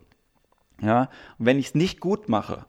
Ja, 0.82 1.10
und 1.38 1.46
wenn 1.46 1.60
ich 1.60 1.68
es 1.68 1.76
nicht 1.76 2.00
gut 2.00 2.30
mache, 2.30 2.66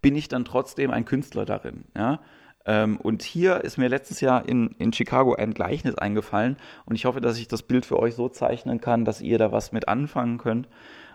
bin 0.00 0.14
ich 0.14 0.28
dann 0.28 0.44
trotzdem 0.44 0.92
ein 0.92 1.04
Künstler 1.04 1.44
darin. 1.44 1.84
Ja, 1.96 2.20
Ähm, 2.66 2.98
und 2.98 3.22
hier 3.22 3.64
ist 3.64 3.78
mir 3.78 3.88
letztes 3.88 4.20
Jahr 4.20 4.48
in, 4.48 4.68
in 4.78 4.92
Chicago 4.92 5.34
ein 5.34 5.54
Gleichnis 5.54 5.96
eingefallen 5.96 6.56
und 6.84 6.94
ich 6.94 7.04
hoffe, 7.04 7.20
dass 7.20 7.38
ich 7.38 7.48
das 7.48 7.62
Bild 7.62 7.86
für 7.86 7.98
euch 7.98 8.14
so 8.14 8.28
zeichnen 8.28 8.80
kann, 8.80 9.04
dass 9.04 9.20
ihr 9.20 9.38
da 9.38 9.52
was 9.52 9.72
mit 9.72 9.88
anfangen 9.88 10.38
könnt. 10.38 10.68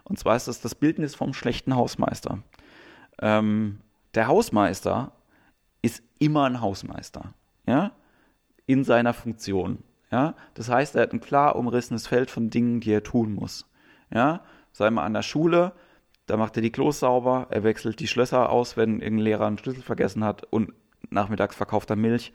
Und 0.04 0.20
zwar 0.20 0.36
ist 0.36 0.48
das 0.48 0.62
das 0.62 0.76
Bildnis 0.76 1.16
vom 1.16 1.34
schlechten 1.34 1.76
Hausmeister. 1.76 2.40
Ähm, 3.22 3.80
der 4.16 4.28
Hausmeister 4.28 5.14
ist 5.82 6.04
immer 6.20 6.46
ein 6.46 6.62
Hausmeister, 6.62 7.34
ja, 7.66 7.92
in 8.66 8.84
seiner 8.84 9.14
Funktion. 9.14 9.84
Ja, 10.12 10.36
das 10.54 10.70
heißt, 10.70 10.96
er 10.96 11.04
hat 11.04 11.14
ein 11.14 11.22
klar 11.22 11.56
umrissenes 11.56 12.06
Feld 12.06 12.30
von 12.30 12.50
Dingen, 12.50 12.80
die 12.80 12.92
er 12.92 13.04
tun 13.04 13.34
muss. 13.34 13.70
Ja, 14.14 14.42
sei 14.72 14.92
mal 14.92 15.06
an 15.06 15.14
der 15.14 15.24
Schule, 15.24 15.74
da 16.28 16.38
macht 16.38 16.56
er 16.56 16.62
die 16.62 16.72
Klos 16.72 17.00
sauber, 17.00 17.48
er 17.50 17.64
wechselt 17.64 18.00
die 18.00 18.08
Schlösser 18.08 18.50
aus, 18.50 18.78
wenn 18.78 19.02
irgendein 19.02 19.24
Lehrer 19.26 19.48
einen 19.48 19.58
Schlüssel 19.58 19.82
vergessen 19.82 20.24
hat 20.24 20.44
und 20.44 20.72
nachmittags 21.10 21.56
verkauft 21.56 21.90
er 21.90 21.96
Milch 21.96 22.34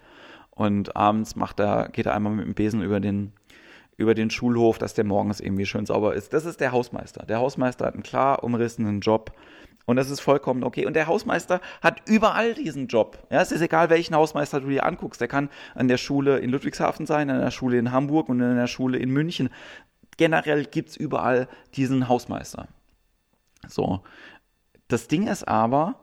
und 0.50 0.96
abends 0.96 1.36
macht 1.36 1.60
er, 1.60 1.88
geht 1.88 2.06
er 2.06 2.14
einmal 2.14 2.32
mit 2.32 2.46
dem 2.46 2.54
Besen 2.54 2.82
über 2.82 3.00
den, 3.00 3.32
über 3.96 4.14
den 4.14 4.30
Schulhof, 4.30 4.78
dass 4.78 4.94
der 4.94 5.04
morgens 5.04 5.40
irgendwie 5.40 5.66
schön 5.66 5.86
sauber 5.86 6.14
ist. 6.14 6.32
Das 6.32 6.44
ist 6.44 6.60
der 6.60 6.72
Hausmeister. 6.72 7.26
Der 7.26 7.38
Hausmeister 7.38 7.86
hat 7.86 7.94
einen 7.94 8.02
klar 8.02 8.44
umrissenen 8.44 9.00
Job 9.00 9.32
und 9.88 9.96
das 9.96 10.10
ist 10.10 10.20
vollkommen 10.20 10.64
okay. 10.64 10.84
Und 10.84 10.92
der 10.96 11.06
Hausmeister 11.06 11.62
hat 11.80 12.02
überall 12.06 12.52
diesen 12.52 12.88
Job. 12.88 13.26
Ja, 13.30 13.40
es 13.40 13.52
ist 13.52 13.62
egal, 13.62 13.88
welchen 13.88 14.14
Hausmeister 14.14 14.60
du 14.60 14.68
dir 14.68 14.84
anguckst. 14.84 15.18
Der 15.18 15.28
kann 15.28 15.48
an 15.74 15.88
der 15.88 15.96
Schule 15.96 16.40
in 16.40 16.50
Ludwigshafen 16.50 17.06
sein, 17.06 17.30
an 17.30 17.40
der 17.40 17.50
Schule 17.50 17.78
in 17.78 17.90
Hamburg 17.90 18.28
und 18.28 18.42
an 18.42 18.56
der 18.56 18.66
Schule 18.66 18.98
in 18.98 19.08
München. 19.08 19.48
Generell 20.18 20.66
gibt 20.66 20.90
es 20.90 20.96
überall 20.98 21.48
diesen 21.74 22.06
Hausmeister. 22.06 22.68
So. 23.66 24.02
Das 24.88 25.08
Ding 25.08 25.26
ist 25.26 25.48
aber, 25.48 25.94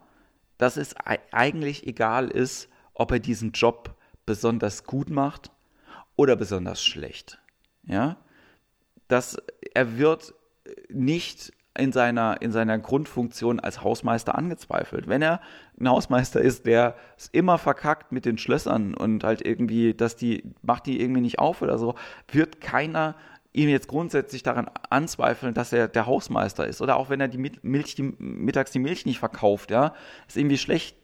dass 0.58 0.78
es 0.78 0.96
eigentlich 1.32 1.86
egal 1.88 2.30
ist, 2.30 2.70
ob 2.94 3.12
er 3.12 3.20
diesen 3.20 3.52
Job 3.52 3.96
besonders 4.26 4.84
gut 4.86 5.10
macht 5.10 5.52
oder 6.16 6.36
besonders 6.36 6.84
schlecht. 6.84 7.40
Ja? 7.84 8.18
Dass 9.08 9.38
er 9.74 9.98
wird 9.98 10.34
nicht 10.90 11.52
in 11.78 11.92
seiner, 11.92 12.42
in 12.42 12.52
seiner 12.52 12.80
Grundfunktion 12.80 13.60
als 13.60 13.84
Hausmeister 13.84 14.36
angezweifelt. 14.36 15.08
Wenn 15.08 15.22
er 15.22 15.42
ein 15.80 15.90
Hausmeister 15.90 16.42
ist, 16.42 16.66
der 16.66 16.96
es 17.18 17.28
immer 17.28 17.58
verkackt 17.58 18.12
mit 18.14 18.26
den 18.26 18.38
Schlössern 18.38 18.94
und 18.94 19.24
halt 19.26 19.46
irgendwie, 19.46 19.94
dass 19.94 20.16
die, 20.16 20.44
macht 20.62 20.86
die 20.86 21.02
irgendwie 21.02 21.22
nicht 21.22 21.40
auf 21.40 21.62
oder 21.62 21.78
so, 21.78 21.96
wird 22.32 22.62
keiner 22.62 23.16
ihm 23.56 23.70
jetzt 23.70 23.88
grundsätzlich 23.88 24.44
daran 24.44 24.70
anzweifeln, 24.90 25.54
dass 25.54 25.72
er 25.72 25.88
der 25.88 26.06
Hausmeister 26.06 26.68
ist. 26.68 26.82
Oder 26.82 26.98
auch 26.98 27.10
wenn 27.10 27.22
er 27.22 27.28
die 27.28 27.38
Milch, 27.38 27.96
die, 27.96 28.04
mittags 28.20 28.72
die 28.72 28.80
Milch 28.80 29.06
nicht 29.06 29.20
verkauft, 29.20 29.72
ja, 29.72 29.94
ist 30.28 30.38
irgendwie 30.38 30.58
schlecht 30.58 30.98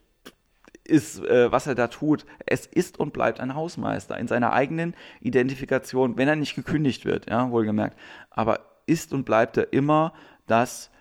ist, 0.84 1.24
äh, 1.24 1.52
was 1.52 1.68
er 1.68 1.76
da 1.76 1.88
tut. 1.88 2.26
Es 2.46 2.66
ist 2.66 3.00
und 3.00 3.14
bleibt 3.14 3.40
ein 3.40 3.56
Hausmeister 3.56 4.18
in 4.18 4.28
seiner 4.28 4.52
eigenen 4.52 4.96
Identifikation, 5.22 6.18
wenn 6.18 6.28
er 6.28 6.36
nicht 6.36 6.56
gekündigt 6.56 7.06
wird, 7.06 7.30
ja, 7.30 7.50
wohlgemerkt. 7.52 7.98
Aber 8.30 8.60
ist 8.86 9.14
und 9.14 9.24
bleibt 9.24 9.58
er 9.58 9.72
immer 9.72 10.14
das, 10.48 10.92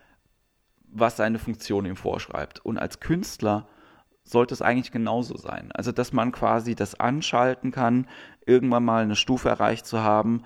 was 0.92 1.16
seine 1.16 1.38
Funktion 1.38 1.86
ihm 1.86 1.96
vorschreibt. 1.96 2.64
Und 2.64 2.78
als 2.78 3.00
Künstler 3.00 3.66
sollte 4.22 4.54
es 4.54 4.62
eigentlich 4.62 4.92
genauso 4.92 5.36
sein. 5.36 5.72
Also, 5.72 5.90
dass 5.90 6.12
man 6.12 6.30
quasi 6.30 6.74
das 6.76 6.98
anschalten 7.00 7.72
kann, 7.72 8.06
irgendwann 8.46 8.84
mal 8.84 9.02
eine 9.02 9.16
Stufe 9.16 9.48
erreicht 9.48 9.86
zu 9.86 10.00
haben, 10.00 10.44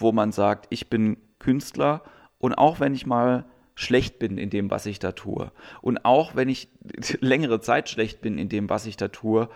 wo 0.00 0.12
man 0.12 0.32
sagt, 0.32 0.66
ich 0.70 0.88
bin 0.90 1.16
Künstler 1.38 2.02
und 2.38 2.54
auch 2.54 2.80
wenn 2.80 2.94
ich 2.94 3.06
mal 3.06 3.44
schlecht 3.74 4.18
bin 4.18 4.36
in 4.36 4.50
dem, 4.50 4.70
was 4.70 4.86
ich 4.86 4.98
da 4.98 5.12
tue 5.12 5.52
und 5.80 6.04
auch 6.04 6.34
wenn 6.34 6.48
ich 6.48 6.68
längere 7.20 7.60
Zeit 7.60 7.88
schlecht 7.88 8.20
bin 8.20 8.38
in 8.38 8.48
dem, 8.48 8.68
was 8.68 8.86
ich 8.86 8.96
da 8.96 9.08
tue, 9.08 9.48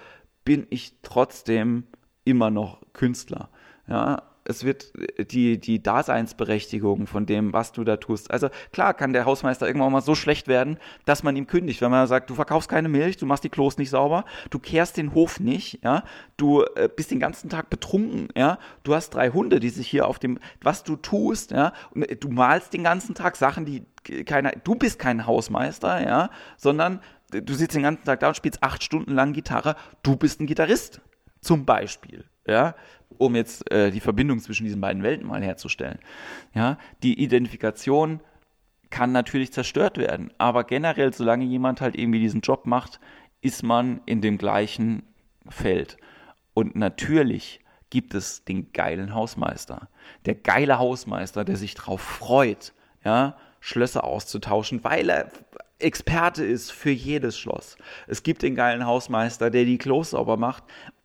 bin 0.45 0.67
ich 0.71 0.99
trotzdem 1.03 1.85
immer 2.25 2.51
noch 2.51 2.81
Künstler. 2.93 3.51
Ja, 3.87 4.23
es 4.45 4.65
wird 4.65 4.93
die, 5.33 5.59
die 5.59 5.83
Daseinsberechtigung 5.83 7.07
von 7.07 7.27
dem, 7.27 7.53
was 7.53 7.73
du 7.73 7.85
da 7.85 7.97
tust. 7.97 8.31
Also 8.31 8.49
klar 8.73 8.95
kann 8.95 9.13
der 9.13 9.25
Hausmeister 9.25 9.67
irgendwann 9.67 9.93
mal 9.93 10.01
so 10.01 10.15
schlecht 10.15 10.49
werden, 10.49 10.79
dass 11.05 11.23
man 11.23 11.37
ihm 11.37 11.47
kündigt. 11.47 11.81
Wenn 11.81 11.91
man 11.91 12.07
sagt, 12.07 12.31
du 12.31 12.35
verkaufst 12.35 12.69
keine 12.69 12.89
Milch, 12.89 13.17
du 13.17 13.27
machst 13.27 13.45
die 13.45 13.49
Klos 13.49 13.79
nicht 13.79 13.91
sauber, 13.91 14.25
du 14.51 14.59
kehrst 14.59 14.97
den 14.97 15.15
Hof 15.15 15.41
nicht, 15.41 15.81
ja, 15.83 16.05
du 16.37 16.63
äh, 16.77 16.89
bist 16.95 17.11
den 17.11 17.21
ganzen 17.21 17.49
Tag 17.49 17.71
betrunken, 17.71 18.29
ja, 18.37 18.59
du 18.83 18.95
hast 18.95 19.11
drei 19.11 19.31
Hunde, 19.31 19.61
die 19.61 19.71
sich 19.71 19.89
hier 19.89 20.07
auf 20.07 20.19
dem, 20.19 20.39
was 20.63 20.85
du 20.85 20.97
tust, 20.97 21.51
ja, 21.51 21.73
und 21.95 22.03
äh, 22.03 22.17
du 22.17 22.29
malst 22.29 22.73
den 22.73 22.85
ganzen 22.85 23.15
Tag 23.15 23.37
Sachen, 23.37 23.65
die 23.65 23.85
keiner, 24.25 24.53
du 24.53 24.75
bist 24.75 24.99
kein 24.99 25.27
Hausmeister, 25.27 26.07
ja, 26.07 26.31
sondern 26.57 27.01
du 27.31 27.55
sitzt 27.55 27.75
den 27.75 27.83
ganzen 27.83 28.05
Tag 28.05 28.21
da 28.21 28.29
und 28.29 28.37
spielst 28.37 28.63
acht 28.63 28.83
Stunden 28.83 29.13
lang 29.13 29.33
Gitarre, 29.33 29.77
du 30.03 30.17
bist 30.17 30.41
ein 30.41 30.47
Gitarrist, 30.47 31.01
zum 31.41 31.65
Beispiel, 31.65 32.25
ja, 32.47 32.75
um 33.19 33.37
jetzt 33.37 33.71
äh, 33.71 33.91
die 33.91 34.01
Verbindung 34.01 34.41
zwischen 34.41 34.65
diesen 34.65 34.81
beiden 34.81 35.03
Welten 35.03 35.27
mal 35.27 35.43
herzustellen. 35.43 35.99
Ja, 36.55 36.79
die 37.03 37.21
Identifikation 37.23 38.21
kann 38.91 39.13
natürlich 39.13 39.53
zerstört 39.53 39.99
werden, 39.99 40.33
aber 40.39 40.65
generell, 40.65 41.13
solange 41.13 41.45
jemand 41.45 41.81
halt 41.81 41.97
irgendwie 41.97 42.21
diesen 42.21 42.43
Job 42.43 42.67
macht, 42.67 43.01
ist 43.41 43.63
man 43.63 44.01
in 44.07 44.21
dem 44.21 44.39
gleichen 44.39 45.03
Feld. 45.49 45.97
Und 46.55 46.77
natürlich 46.77 47.61
gibt 47.91 48.15
es 48.15 48.45
den 48.45 48.73
geilen 48.73 49.15
Hausmeister. 49.15 49.89
Der 50.27 50.35
geile 50.35 50.79
Hausmeister, 50.79 51.45
der 51.45 51.57
sich 51.57 51.75
darauf 51.75 52.01
freut, 52.01 52.73
ja, 53.05 53.37
Schlösser 53.61 54.05
auszutauschen, 54.05 54.85
weil 54.85 55.09
er 55.09 55.31
Experte 55.79 56.45
ist 56.45 56.71
für 56.71 56.91
jedes 56.91 57.39
Schloss. 57.39 57.77
Es 58.07 58.23
gibt 58.23 58.43
den 58.43 58.55
geilen 58.55 58.87
Hausmeister, 58.87 59.51
der 59.51 59.65
die 59.65 59.79
Klos 59.79 60.11
sauber 60.11 60.37
macht, 60.37 60.65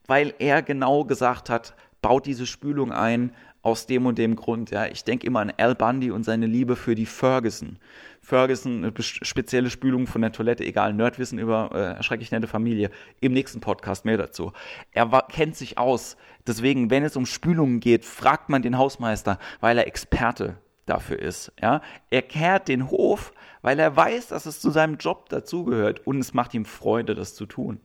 weil 0.10 0.34
er 0.40 0.62
genau 0.62 1.06
gesagt 1.06 1.50
hat, 1.50 1.76
baut 2.02 2.26
diese 2.26 2.46
Spülung 2.46 2.92
ein 2.92 3.32
aus 3.62 3.86
dem 3.86 4.06
und 4.06 4.18
dem 4.18 4.36
Grund. 4.36 4.72
Ja, 4.72 4.88
ich 4.88 5.04
denke 5.04 5.28
immer 5.28 5.42
an 5.42 5.54
Al 5.58 5.76
Bundy 5.76 6.12
und 6.12 6.24
seine 6.24 6.46
Liebe 6.46 6.76
für 6.76 6.96
die 6.96 7.06
Ferguson. 7.06 7.78
Ferguson, 8.22 8.84
eine 8.84 8.94
spezielle 9.00 9.70
Spülung 9.70 10.08
von 10.08 10.22
der 10.22 10.32
Toilette, 10.32 10.64
egal, 10.64 10.94
Nerdwissen 10.94 11.40
über 11.40 11.70
äh, 11.74 11.98
erschrecklich 11.98 12.32
nette 12.32 12.48
Familie. 12.48 12.90
Im 13.22 13.34
nächsten 13.34 13.60
Podcast 13.60 14.06
mehr 14.06 14.18
dazu. 14.18 14.52
Er 14.92 15.12
war, 15.12 15.28
kennt 15.28 15.56
sich 15.56 15.78
aus. 15.78 16.18
Deswegen, 16.48 16.90
wenn 16.90 17.04
es 17.04 17.16
um 17.16 17.26
Spülungen 17.26 17.80
geht, 17.80 18.06
fragt 18.06 18.50
man 18.50 18.62
den 18.62 18.78
Hausmeister, 18.78 19.40
weil 19.60 19.78
er 19.78 19.88
Experte 19.88 20.58
dafür 20.86 21.20
ist. 21.20 21.52
Ja, 21.62 21.82
er 22.10 22.22
kehrt 22.22 22.68
den 22.68 22.90
Hof, 22.90 23.32
weil 23.62 23.80
er 23.80 23.96
weiß, 23.96 24.30
dass 24.30 24.46
es 24.46 24.60
zu 24.60 24.72
seinem 24.72 24.98
Job 24.98 25.30
dazugehört 25.30 26.06
und 26.06 26.20
es 26.20 26.34
macht 26.34 26.54
ihm 26.54 26.66
Freude, 26.66 27.16
das 27.16 27.36
zu 27.36 27.46
tun. 27.46 27.80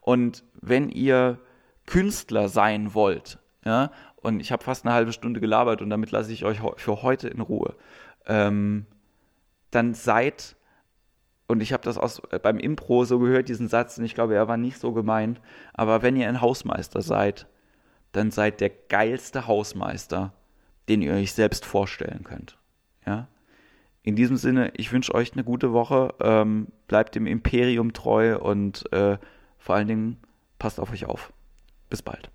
Und 0.00 0.44
wenn 0.60 0.88
ihr 0.88 1.38
Künstler 1.86 2.48
sein 2.48 2.94
wollt, 2.94 3.38
ja, 3.64 3.90
und 4.16 4.40
ich 4.40 4.52
habe 4.52 4.64
fast 4.64 4.84
eine 4.84 4.94
halbe 4.94 5.12
Stunde 5.12 5.40
gelabert 5.40 5.82
und 5.82 5.90
damit 5.90 6.10
lasse 6.10 6.32
ich 6.32 6.44
euch 6.44 6.60
für 6.76 7.02
heute 7.02 7.28
in 7.28 7.40
Ruhe, 7.40 7.74
ähm, 8.26 8.86
dann 9.70 9.94
seid, 9.94 10.56
und 11.46 11.60
ich 11.60 11.72
habe 11.72 11.82
das 11.84 11.98
aus, 11.98 12.20
äh, 12.30 12.38
beim 12.38 12.58
Impro 12.58 13.04
so 13.04 13.18
gehört, 13.18 13.48
diesen 13.48 13.68
Satz, 13.68 13.98
und 13.98 14.04
ich 14.04 14.14
glaube, 14.14 14.34
er 14.34 14.48
war 14.48 14.56
nicht 14.56 14.78
so 14.78 14.92
gemeint, 14.92 15.40
aber 15.74 16.02
wenn 16.02 16.16
ihr 16.16 16.28
ein 16.28 16.40
Hausmeister 16.40 17.02
seid, 17.02 17.46
dann 18.12 18.30
seid 18.30 18.60
der 18.60 18.70
geilste 18.70 19.46
Hausmeister, 19.46 20.32
den 20.88 21.02
ihr 21.02 21.12
euch 21.12 21.32
selbst 21.32 21.64
vorstellen 21.64 22.24
könnt. 22.24 22.58
Ja? 23.06 23.28
In 24.02 24.16
diesem 24.16 24.36
Sinne, 24.36 24.72
ich 24.76 24.92
wünsche 24.92 25.14
euch 25.14 25.32
eine 25.32 25.44
gute 25.44 25.72
Woche, 25.72 26.14
ähm, 26.20 26.68
bleibt 26.86 27.14
dem 27.14 27.26
Imperium 27.26 27.92
treu 27.92 28.38
und 28.38 28.90
äh, 28.92 29.18
vor 29.58 29.74
allen 29.74 29.88
Dingen 29.88 30.16
passt 30.58 30.80
auf 30.80 30.92
euch 30.92 31.06
auf. 31.06 31.32
Bis 31.88 32.02
bald. 32.02 32.30